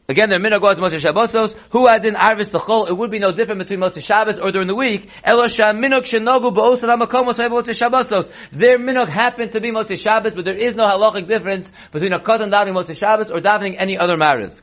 Again, 0.07 0.29
the 0.29 0.35
minhag 0.35 0.61
was 0.61 0.79
Moshe 0.79 0.99
Shabbosos. 1.01 1.55
Who 1.71 1.87
had 1.87 2.05
in 2.05 2.13
Arvis 2.13 2.51
the 2.51 2.59
Chol? 2.59 2.87
It 2.87 2.95
would 2.95 3.09
be 3.09 3.17
no 3.17 3.31
different 3.31 3.57
between 3.57 3.79
Moshe 3.79 4.03
Shabbos 4.03 4.37
or 4.37 4.51
during 4.51 4.67
the 4.67 4.75
week. 4.75 5.09
Elosha 5.25 5.73
minhag 5.73 6.05
shenogu 6.05 6.53
ba'osan 6.53 6.95
hamakomos 6.95 7.39
Moshe 7.49 7.73
Shabbosos. 7.73 8.29
Their 8.51 8.77
minhag 8.77 9.09
happened 9.09 9.53
to 9.53 9.61
be 9.61 9.71
Moshe 9.71 9.97
Shabbos, 9.97 10.35
but 10.35 10.45
there 10.45 10.53
is 10.53 10.75
no 10.75 10.85
halachic 10.85 11.27
difference 11.27 11.71
between 11.91 12.13
a 12.13 12.19
katan 12.19 12.51
davening 12.51 12.75
Moshe 12.75 12.95
Shabbos 12.95 13.31
or 13.31 13.39
davening 13.39 13.77
any 13.79 13.97
other 13.97 14.13
mariv. 14.13 14.53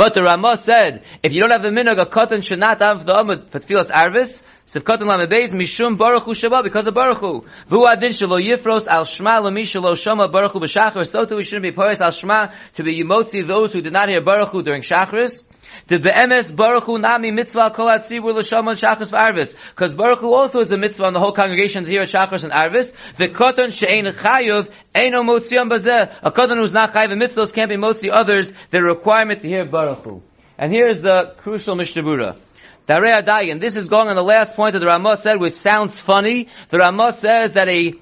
But 0.00 0.14
the 0.14 0.22
Ramah 0.22 0.56
said, 0.56 1.02
if 1.22 1.34
you 1.34 1.42
don't 1.42 1.50
have 1.50 1.62
the 1.62 1.68
minhag, 1.68 2.00
a 2.00 2.06
katan 2.06 2.42
should 2.42 2.58
not 2.58 2.78
for 2.78 3.04
the 3.04 3.12
Amud 3.12 3.50
for 3.50 3.58
tefillas 3.58 3.90
Arvis, 3.90 4.40
Sivkot 4.66 4.96
Lamebeis 5.00 5.52
Mishum 5.52 5.98
Baruch 5.98 6.22
Hu 6.22 6.62
because 6.62 6.86
of 6.86 6.94
Baruch 6.94 7.18
Hu. 7.18 7.44
Vu 7.66 7.86
Adin 7.86 8.08
Shalo 8.08 8.40
Yifros 8.42 8.86
Al 8.86 9.04
Shma 9.04 9.42
Lami 9.42 9.64
Shalo 9.64 9.94
Shama 9.94 10.28
Baruch 10.28 10.52
Hu 10.52 10.60
B'Shachar. 10.60 11.06
So 11.06 11.24
too 11.24 11.36
we 11.36 11.44
shouldn't 11.44 11.64
be 11.64 11.72
Paris 11.72 12.00
Al 12.00 12.12
Shma 12.12 12.54
to 12.76 12.82
be 12.82 12.98
Yimotzi 12.98 13.46
those 13.46 13.74
who 13.74 13.82
did 13.82 13.92
not 13.92 14.08
hear 14.08 14.22
Baruch 14.22 14.48
Hu 14.48 14.62
during 14.62 14.80
Shachris. 14.80 15.42
The 15.86 15.98
Be'emes 15.98 16.54
Baruch 16.54 16.84
Hu 16.84 16.98
Nami 16.98 17.30
Mitzvah 17.30 17.70
Kol 17.70 17.88
Atzibur 17.88 18.34
L'Shama 18.34 18.74
Shachris 18.74 19.12
V'Arvis. 19.12 19.56
Because 19.70 19.94
Baruch 19.94 20.20
Hu 20.20 20.32
also 20.32 20.60
is 20.60 20.70
a 20.70 20.78
mitzvah 20.78 21.06
on 21.06 21.12
the 21.12 21.20
whole 21.20 21.32
congregation 21.32 21.84
to 21.84 21.90
hear 21.90 22.02
Shachris 22.02 22.44
and 22.44 22.52
Arvis. 22.52 22.92
The 23.16 23.28
Koton 23.28 23.72
She'ein 23.72 24.04
Chayuv 24.06 24.68
Eino 24.94 25.22
Motziyam 25.24 25.70
Bazeh. 25.70 26.14
A 26.22 26.30
Koton 26.30 26.56
who's 26.56 26.72
not 26.72 26.92
Chayiv 26.92 27.12
and 27.12 27.20
mitzvahs 27.20 27.52
can't 27.52 27.68
be 27.68 27.76
Motzi 27.76 28.10
others. 28.12 28.52
The 28.70 28.82
requirement 28.82 29.42
to 29.42 29.48
hear 29.48 29.64
Baruch 29.64 30.04
Hu. 30.04 30.22
And 30.58 30.72
here's 30.72 31.00
the 31.00 31.34
crucial 31.38 31.74
Mishnah 31.74 32.02
Darei 32.02 33.22
Adayin. 33.22 33.60
This 33.60 33.76
is 33.76 33.88
going 33.88 34.08
on 34.08 34.16
the 34.16 34.22
last 34.22 34.56
point 34.56 34.72
that 34.72 34.80
the 34.80 34.86
Ramah 34.86 35.16
said, 35.16 35.40
which 35.40 35.54
sounds 35.54 36.00
funny. 36.00 36.48
The 36.70 36.78
Ramah 36.78 37.12
says 37.12 37.52
that 37.52 37.68
a 37.68 37.94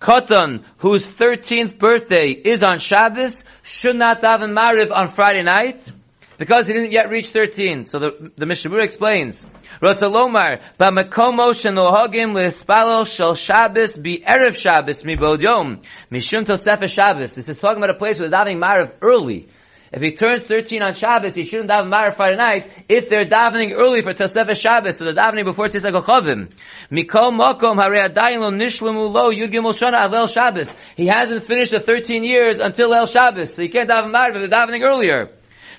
Katan 0.00 0.64
whose 0.78 1.04
13th 1.04 1.78
birthday 1.78 2.30
is 2.30 2.62
on 2.62 2.78
Shabbos 2.78 3.44
should 3.62 3.96
not 3.96 4.22
daven 4.22 4.52
Mariv 4.52 4.92
on 4.92 5.08
Friday 5.08 5.42
night 5.42 5.90
because 6.38 6.66
he 6.66 6.72
didn't 6.72 6.92
yet 6.92 7.10
reach 7.10 7.30
13. 7.30 7.86
So 7.86 7.98
the, 7.98 8.32
the 8.36 8.46
Mishnah 8.46 8.74
explains, 8.78 9.44
Ratzalomar, 9.82 10.62
Bamakomo 10.80 11.52
shenohagim 11.52 12.32
lespalel 12.32 13.06
shel 13.06 13.34
Shabbos 13.34 13.96
be 13.96 14.20
Erev 14.26 14.54
Shabbos 14.54 15.04
mi 15.04 15.16
bod 15.16 15.42
yom, 15.42 15.82
mishum 16.10 16.44
tosef 16.44 16.88
Shabbos. 16.88 17.34
This 17.34 17.48
is 17.48 17.58
talking 17.58 17.82
about 17.82 17.94
a 17.94 17.98
place 17.98 18.18
where 18.18 18.30
davening 18.30 18.58
Mariv 18.58 18.92
early. 19.02 19.48
If 19.90 20.02
he 20.02 20.14
turns 20.14 20.42
13 20.44 20.82
on 20.82 20.92
Shabbos, 20.92 21.34
he 21.34 21.44
shouldn't 21.44 21.70
daven 21.70 21.90
Marav 21.90 22.16
Friday 22.16 22.36
night 22.36 22.84
if 22.90 23.08
they're 23.08 23.24
davening 23.24 23.72
early 23.72 24.02
for 24.02 24.12
Tosefah 24.12 24.54
Shabbos, 24.54 24.98
so 24.98 25.04
they're 25.06 25.14
davening 25.14 25.44
before 25.44 25.66
Tzisach 25.66 25.92
Chavim. 25.92 26.50
Mikol 26.92 27.32
Makom 27.32 27.78
Harei 27.78 28.06
Adayin 28.06 28.40
Lo 28.40 28.50
Nishlemu 28.50 29.10
Lo 29.10 29.30
Yud 29.30 29.50
Gimel 29.50 29.72
Shana 29.72 30.02
Avel 30.02 30.30
Shabbos. 30.30 30.76
He 30.94 31.06
hasn't 31.06 31.44
finished 31.44 31.72
the 31.72 31.80
13 31.80 32.22
years 32.22 32.60
until 32.60 32.92
El 32.94 33.06
Shabbos, 33.06 33.54
so 33.54 33.62
he 33.62 33.70
can't 33.70 33.88
daven 33.88 34.12
Marav 34.12 34.36
if 34.36 34.50
they're 34.50 34.60
davening 34.60 34.82
earlier. 34.82 35.30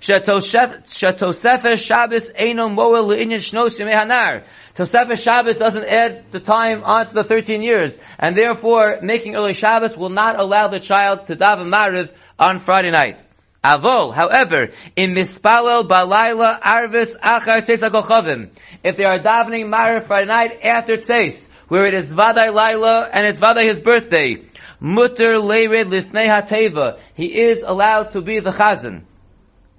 Shetosefah 0.01 1.77
Shabbos 1.77 2.31
Eino 2.31 2.73
Moel 2.73 3.03
Le'inyan 3.03 3.39
Shnos 3.39 3.79
Yemei 3.79 3.93
Hanar. 3.93 4.43
Tosefah 4.75 5.21
Shabbos 5.21 5.57
doesn't 5.57 5.85
add 5.85 6.31
the 6.31 6.39
time 6.39 6.83
onto 6.83 7.13
the 7.13 7.23
13 7.23 7.61
years, 7.61 7.99
and 8.17 8.35
therefore 8.35 8.99
making 9.01 9.35
early 9.35 9.53
Shabbos 9.53 9.97
will 9.97 10.09
not 10.09 10.39
allow 10.39 10.69
the 10.69 10.79
child 10.79 11.27
to 11.27 11.35
daven 11.35 11.67
Mariv 11.67 12.11
on 12.37 12.59
Friday 12.59 12.91
night. 12.91 13.17
Avol, 13.61 14.13
however, 14.13 14.69
in 14.95 15.13
mispalel 15.13 15.85
balayla 15.85 16.61
arvis 16.61 17.17
achar 17.17 17.57
tzeis 17.57 17.81
kochavim, 17.89 18.51
if 18.85 18.95
they 18.95 19.03
are 19.03 19.19
davening 19.19 19.65
Ma'ariv 19.65 20.07
Friday 20.07 20.27
night 20.27 20.59
after 20.63 20.95
tzeis, 20.95 21.45
where 21.67 21.85
it 21.85 21.93
is 21.93 22.09
vaday 22.09 22.53
laila 22.53 23.09
and 23.11 23.27
it's 23.27 23.41
vaday 23.41 23.67
his 23.67 23.81
birthday, 23.81 24.37
mutter 24.79 25.39
leired 25.39 25.87
lifnei 25.87 26.27
hateva, 26.27 26.99
he 27.15 27.37
is 27.37 27.61
allowed 27.61 28.11
to 28.11 28.21
be 28.21 28.39
the 28.39 28.51
chazan. 28.51 29.03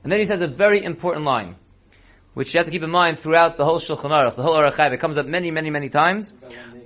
And 0.02 0.10
then 0.10 0.18
he 0.18 0.24
says 0.24 0.40
a 0.40 0.46
very 0.46 0.82
important 0.82 1.24
line, 1.24 1.56
which 2.34 2.54
you 2.54 2.58
have 2.58 2.66
to 2.66 2.70
keep 2.70 2.82
in 2.82 2.90
mind 2.90 3.18
throughout 3.18 3.56
the 3.56 3.64
whole 3.64 3.78
Shulchan 3.78 4.10
Aruch, 4.10 4.36
the 4.36 4.42
whole 4.42 4.56
Aruch 4.56 4.92
It 4.92 5.00
comes 5.00 5.18
up 5.18 5.26
many, 5.26 5.50
many, 5.50 5.70
many 5.70 5.88
times. 5.90 6.32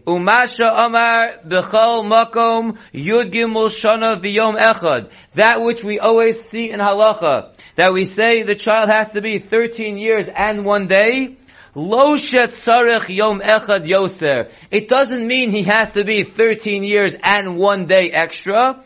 Umasha 0.06 0.68
Omar 0.84 1.38
Bechol 1.46 2.04
Makom 2.04 2.76
Yud 2.92 3.32
Gimel 3.32 3.70
Shana 3.70 4.16
V'Yom 4.16 4.58
Echad. 4.58 5.10
That 5.34 5.62
which 5.62 5.82
we 5.84 5.98
always 5.98 6.44
see 6.44 6.70
in 6.70 6.80
Halacha, 6.80 7.52
that 7.76 7.92
we 7.92 8.04
say 8.04 8.42
the 8.42 8.54
child 8.54 8.90
has 8.90 9.12
to 9.12 9.22
be 9.22 9.38
13 9.38 9.96
years 9.96 10.28
and 10.28 10.64
one 10.64 10.88
day. 10.88 11.36
Lo 11.76 12.16
Tzarech 12.16 13.14
Yom 13.14 13.40
Echad 13.40 13.86
Yoser. 13.88 14.52
It 14.70 14.88
doesn't 14.88 15.26
mean 15.26 15.50
he 15.50 15.62
has 15.64 15.90
to 15.92 16.04
be 16.04 16.22
13 16.22 16.84
years 16.84 17.16
and 17.22 17.56
one 17.56 17.86
day 17.86 18.10
extra. 18.10 18.84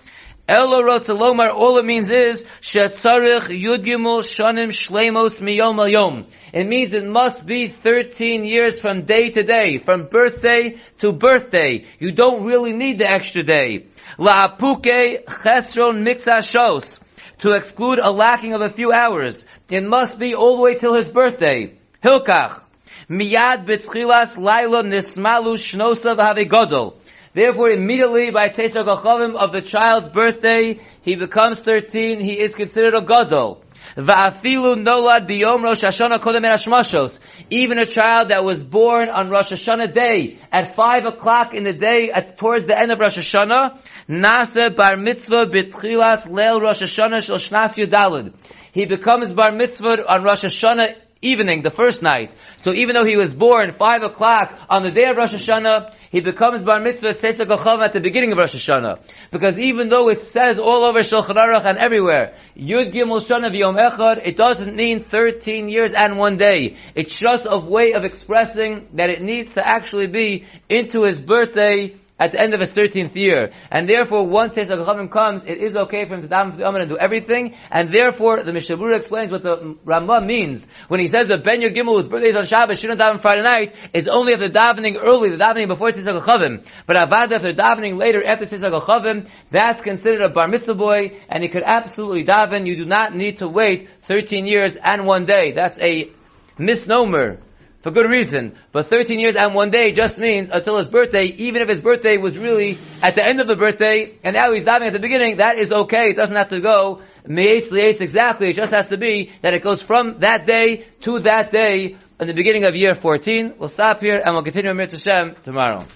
Elo 0.48 0.80
Rotzalomar, 0.80 1.52
all 1.52 1.76
it 1.76 1.84
means 1.84 2.08
is, 2.08 2.42
Shetzarech 2.62 3.48
Yud 3.48 3.84
Gimel 3.84 4.22
Shanim 4.22 4.72
Shlemos 4.72 5.42
Miyom 5.42 5.90
Yom. 5.92 6.26
It 6.54 6.66
means 6.66 6.94
it 6.94 7.04
must 7.04 7.44
be 7.44 7.68
13 7.68 8.44
years 8.44 8.80
from 8.80 9.02
day 9.02 9.28
to 9.28 9.42
day, 9.42 9.76
from 9.76 10.06
birthday 10.06 10.78
to 11.00 11.12
birthday. 11.12 11.84
You 11.98 12.12
don't 12.12 12.44
really 12.44 12.72
need 12.72 12.98
the 12.98 13.12
extra 13.14 13.42
day. 13.42 13.88
La 14.16 14.48
La'apuke 14.48 15.24
Chesron 15.26 16.02
Mixashos. 16.02 16.98
To 17.40 17.52
exclude 17.52 17.98
a 17.98 18.11
lacking 18.11 18.54
of 18.54 18.62
a 18.62 18.70
few 18.70 18.90
hours. 18.90 19.44
It 19.68 19.82
must 19.82 20.18
be 20.18 20.34
all 20.34 20.56
the 20.56 20.62
way 20.62 20.76
till 20.76 20.94
his 20.94 21.11
birthday. 21.11 21.74
Hilkach. 22.02 22.62
Miyad 23.11 23.66
betchilas 23.66 24.38
laila 24.38 24.82
nismalu 24.82 25.56
shnosav 25.56 26.16
havegodol. 26.16 26.94
Therefore, 27.38 27.70
immediately 27.70 28.33
by 28.33 28.48
Tesach 28.48 28.85
Achavim 28.85 29.37
of 29.37 29.53
the 29.53 29.62
child's 29.62 30.09
birthday, 30.09 30.81
he 31.03 31.14
becomes 31.14 31.61
13, 31.61 32.18
he 32.18 32.37
is 32.37 32.57
considered 32.57 32.96
a 32.96 33.01
Gadol. 33.01 33.62
Va'afilu 33.96 34.74
nolad 34.74 35.29
biyom 35.29 35.62
Rosh 35.62 35.85
Hashanah 35.85 36.18
kodem 36.18 36.42
erashmashos. 36.44 37.20
Even 37.48 37.79
a 37.79 37.85
child 37.85 38.31
that 38.31 38.42
was 38.42 38.64
born 38.64 39.09
on 39.09 39.31
Rosh 39.31 39.53
Hashanah 39.53 39.92
day, 39.92 40.38
at 40.51 40.74
5 40.74 41.05
o'clock 41.07 41.55
in 41.55 41.62
the 41.62 41.72
day, 41.72 42.11
at, 42.12 42.38
towards 42.38 42.66
the 42.66 42.77
end 42.77 42.90
of 42.90 42.98
Rosh 42.98 43.16
Hashanah, 43.16 43.79
nasa 44.09 44.74
bar 44.74 44.96
mitzvah 44.96 45.46
bitchilas 45.46 46.27
leil 46.27 46.61
Rosh 46.61 46.83
Hashanah 46.83 47.22
shel 47.22 47.37
shnas 47.37 47.77
yudalid. 47.77 48.35
He 48.72 48.85
becomes 48.85 49.33
bar 49.33 49.53
mitzvah 49.53 50.05
on 50.12 50.24
Rosh 50.24 50.42
Hashanah 50.42 50.96
evening, 51.20 51.62
the 51.62 51.70
first 51.70 52.02
night. 52.02 52.31
So 52.59 52.72
even 52.72 52.94
though 52.94 53.04
he 53.04 53.16
was 53.16 53.35
born 53.35 53.72
five 53.72 54.02
o'clock 54.02 54.57
on 54.68 54.85
the 54.85 54.90
day 54.90 55.09
of 55.09 55.16
Rosh 55.16 55.35
Hashanah, 55.35 55.92
he 56.11 56.20
becomes 56.20 56.62
bar 56.62 56.81
mitzvah 56.81 57.09
at 57.09 57.92
the 57.92 58.00
beginning 58.00 58.33
of 58.33 58.38
Rosh 58.38 58.54
Hashanah. 58.54 59.00
Because 59.31 59.59
even 59.59 59.88
though 59.88 60.09
it 60.09 60.22
says 60.22 60.59
all 60.59 60.85
over 60.85 61.00
Shulchan 61.00 61.37
Aruch 61.37 61.66
and 61.66 61.78
everywhere, 61.78 62.35
Yud 62.57 62.92
Gimel 62.92 63.20
Shana 63.20 63.50
V'Yom 63.50 63.76
Echad, 63.76 64.22
it 64.24 64.37
doesn't 64.37 64.76
mean 64.76 65.00
13 65.00 65.68
years 65.68 65.92
and 65.92 66.18
one 66.18 66.37
day. 66.37 66.76
It's 66.94 67.18
just 67.18 67.46
a 67.48 67.59
way 67.59 67.92
of 67.92 68.04
expressing 68.04 68.88
that 68.94 69.11
it 69.11 69.20
needs 69.20 69.50
to 69.54 69.66
actually 69.66 70.07
be 70.07 70.46
into 70.68 71.02
his 71.02 71.20
birthday 71.20 71.96
at 72.18 72.33
the 72.33 72.40
end 72.40 72.54
of 72.54 72.61
his 72.61 72.70
13th 72.70 73.14
year. 73.14 73.52
And 73.70 73.88
therefore, 73.88 74.26
once 74.26 74.54
his 74.54 74.70
Chachamim 74.70 75.11
comes, 75.11 75.44
it 75.44 75.59
is 75.59 75.76
okay 75.76 76.04
for 76.07 76.14
him 76.14 76.22
to 76.22 76.28
daven 76.28 76.52
for 76.52 76.57
the 76.57 76.64
Amr 76.64 76.81
and 76.81 76.90
do 76.90 76.98
everything. 76.98 77.54
And 77.70 77.92
therefore, 77.92 78.42
the 78.42 78.52
Mishnah 78.52 78.88
explains 78.88 79.31
what 79.31 79.42
the 79.42 79.76
Ramah 79.85 80.20
means. 80.22 80.66
When 80.88 81.00
he 81.00 81.09
says 81.09 81.28
that 81.28 81.44
Ben 81.44 81.61
Gimel, 81.61 81.96
whose 81.96 82.07
birthday 82.07 82.31
is 82.31 82.37
on 82.37 82.46
Shabbos, 82.46 82.78
shouldn't 82.78 83.00
daven 83.00 83.20
Friday 83.20 83.42
night, 83.42 83.74
is 83.92 84.09
only 84.09 84.33
if 84.33 84.40
they're 84.40 84.48
davening 84.48 84.96
early, 85.00 85.31
they're 85.31 85.38
davening 85.38 85.68
before 85.68 85.90
Tzitz 85.90 86.07
Chavim. 86.20 86.64
But 86.87 86.96
they're 86.96 87.52
davening 87.52 87.98
later 87.98 88.24
after 88.26 88.46
Tzitz 88.46 88.68
Chavim, 88.81 89.28
that's 89.50 89.81
considered 89.81 90.22
a 90.22 90.28
Bar 90.28 90.48
Mitzvah 90.48 90.74
boy, 90.74 91.18
and 91.28 91.42
he 91.42 91.48
could 91.48 91.62
absolutely 91.64 92.24
daven. 92.24 92.66
You 92.66 92.76
do 92.76 92.85
not 92.85 93.14
need 93.14 93.38
to 93.38 93.48
wait 93.48 93.88
13 94.02 94.46
years 94.46 94.76
and 94.76 95.07
one 95.07 95.24
day. 95.24 95.52
That's 95.52 95.78
a 95.78 96.11
misnomer 96.59 97.40
for 97.88 98.03
good 98.03 98.11
reason. 98.11 98.55
But 98.72 98.88
13 98.88 99.18
years 99.18 99.37
and 99.37 99.55
one 99.55 99.70
day 99.70 99.90
just 99.92 100.18
means 100.18 100.51
until 100.51 100.77
his 100.77 100.87
birthday, 100.87 101.24
even 101.24 101.62
if 101.62 101.68
his 101.68 101.81
birthday 101.81 102.16
was 102.18 102.37
really 102.37 102.79
at 103.03 103.14
the 103.14 103.24
end 103.24 103.40
of 103.40 103.46
the 103.46 103.57
birthday, 103.57 104.18
and 104.22 104.35
now 104.35 104.53
he's 104.53 104.64
diving 104.64 104.88
at 104.88 104.92
the 104.92 104.98
beginning, 104.98 105.38
that 105.38 105.59
is 105.59 105.72
okay. 105.72 106.11
It 106.11 106.16
doesn't 106.16 106.37
have 106.37 106.48
to 106.48 106.61
go 106.61 107.01
me'es 107.27 107.70
li'es 107.70 108.01
exactly. 108.01 108.51
It 108.51 108.57
just 108.57 108.72
has 108.72 108.88
to 108.88 108.98
be 108.98 109.33
that 109.42 109.55
it 109.55 109.62
goes 109.62 109.81
from 109.81 110.20
that 110.20 110.46
day 110.46 110.87
to 111.03 111.20
that 111.20 111.51
day 111.51 111.96
in 112.20 112.27
the 112.27 112.35
beginning 112.35 112.64
of 112.64 112.77
year 112.77 112.94
14. 112.94 113.55
We'll 113.59 113.68
stop 113.68 114.01
here 114.01 114.20
and 114.22 114.35
we'll 114.35 114.44
continue 114.44 114.77
with 114.77 114.92
Hashem 114.92 115.37
tomorrow. 115.42 115.87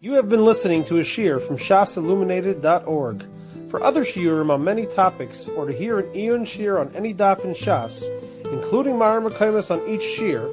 You 0.00 0.14
have 0.14 0.28
been 0.28 0.44
listening 0.44 0.84
to 0.86 0.98
a 0.98 1.02
shiur 1.02 1.40
from 1.40 1.56
shasilluminated.org. 1.56 3.26
For 3.68 3.82
other 3.82 4.04
shiurim 4.04 4.50
on 4.50 4.64
many 4.64 4.84
topics, 4.84 5.48
or 5.48 5.64
to 5.64 5.72
hear 5.72 5.98
an 5.98 6.14
Eon 6.14 6.44
shiur 6.44 6.78
on 6.78 6.94
any 6.94 7.14
daf 7.14 7.44
in 7.44 7.54
Shas, 7.54 8.10
including 8.52 8.96
Mareh 8.96 9.26
Mekomos 9.26 9.70
on 9.70 9.88
each 9.88 10.02
shiur, 10.02 10.52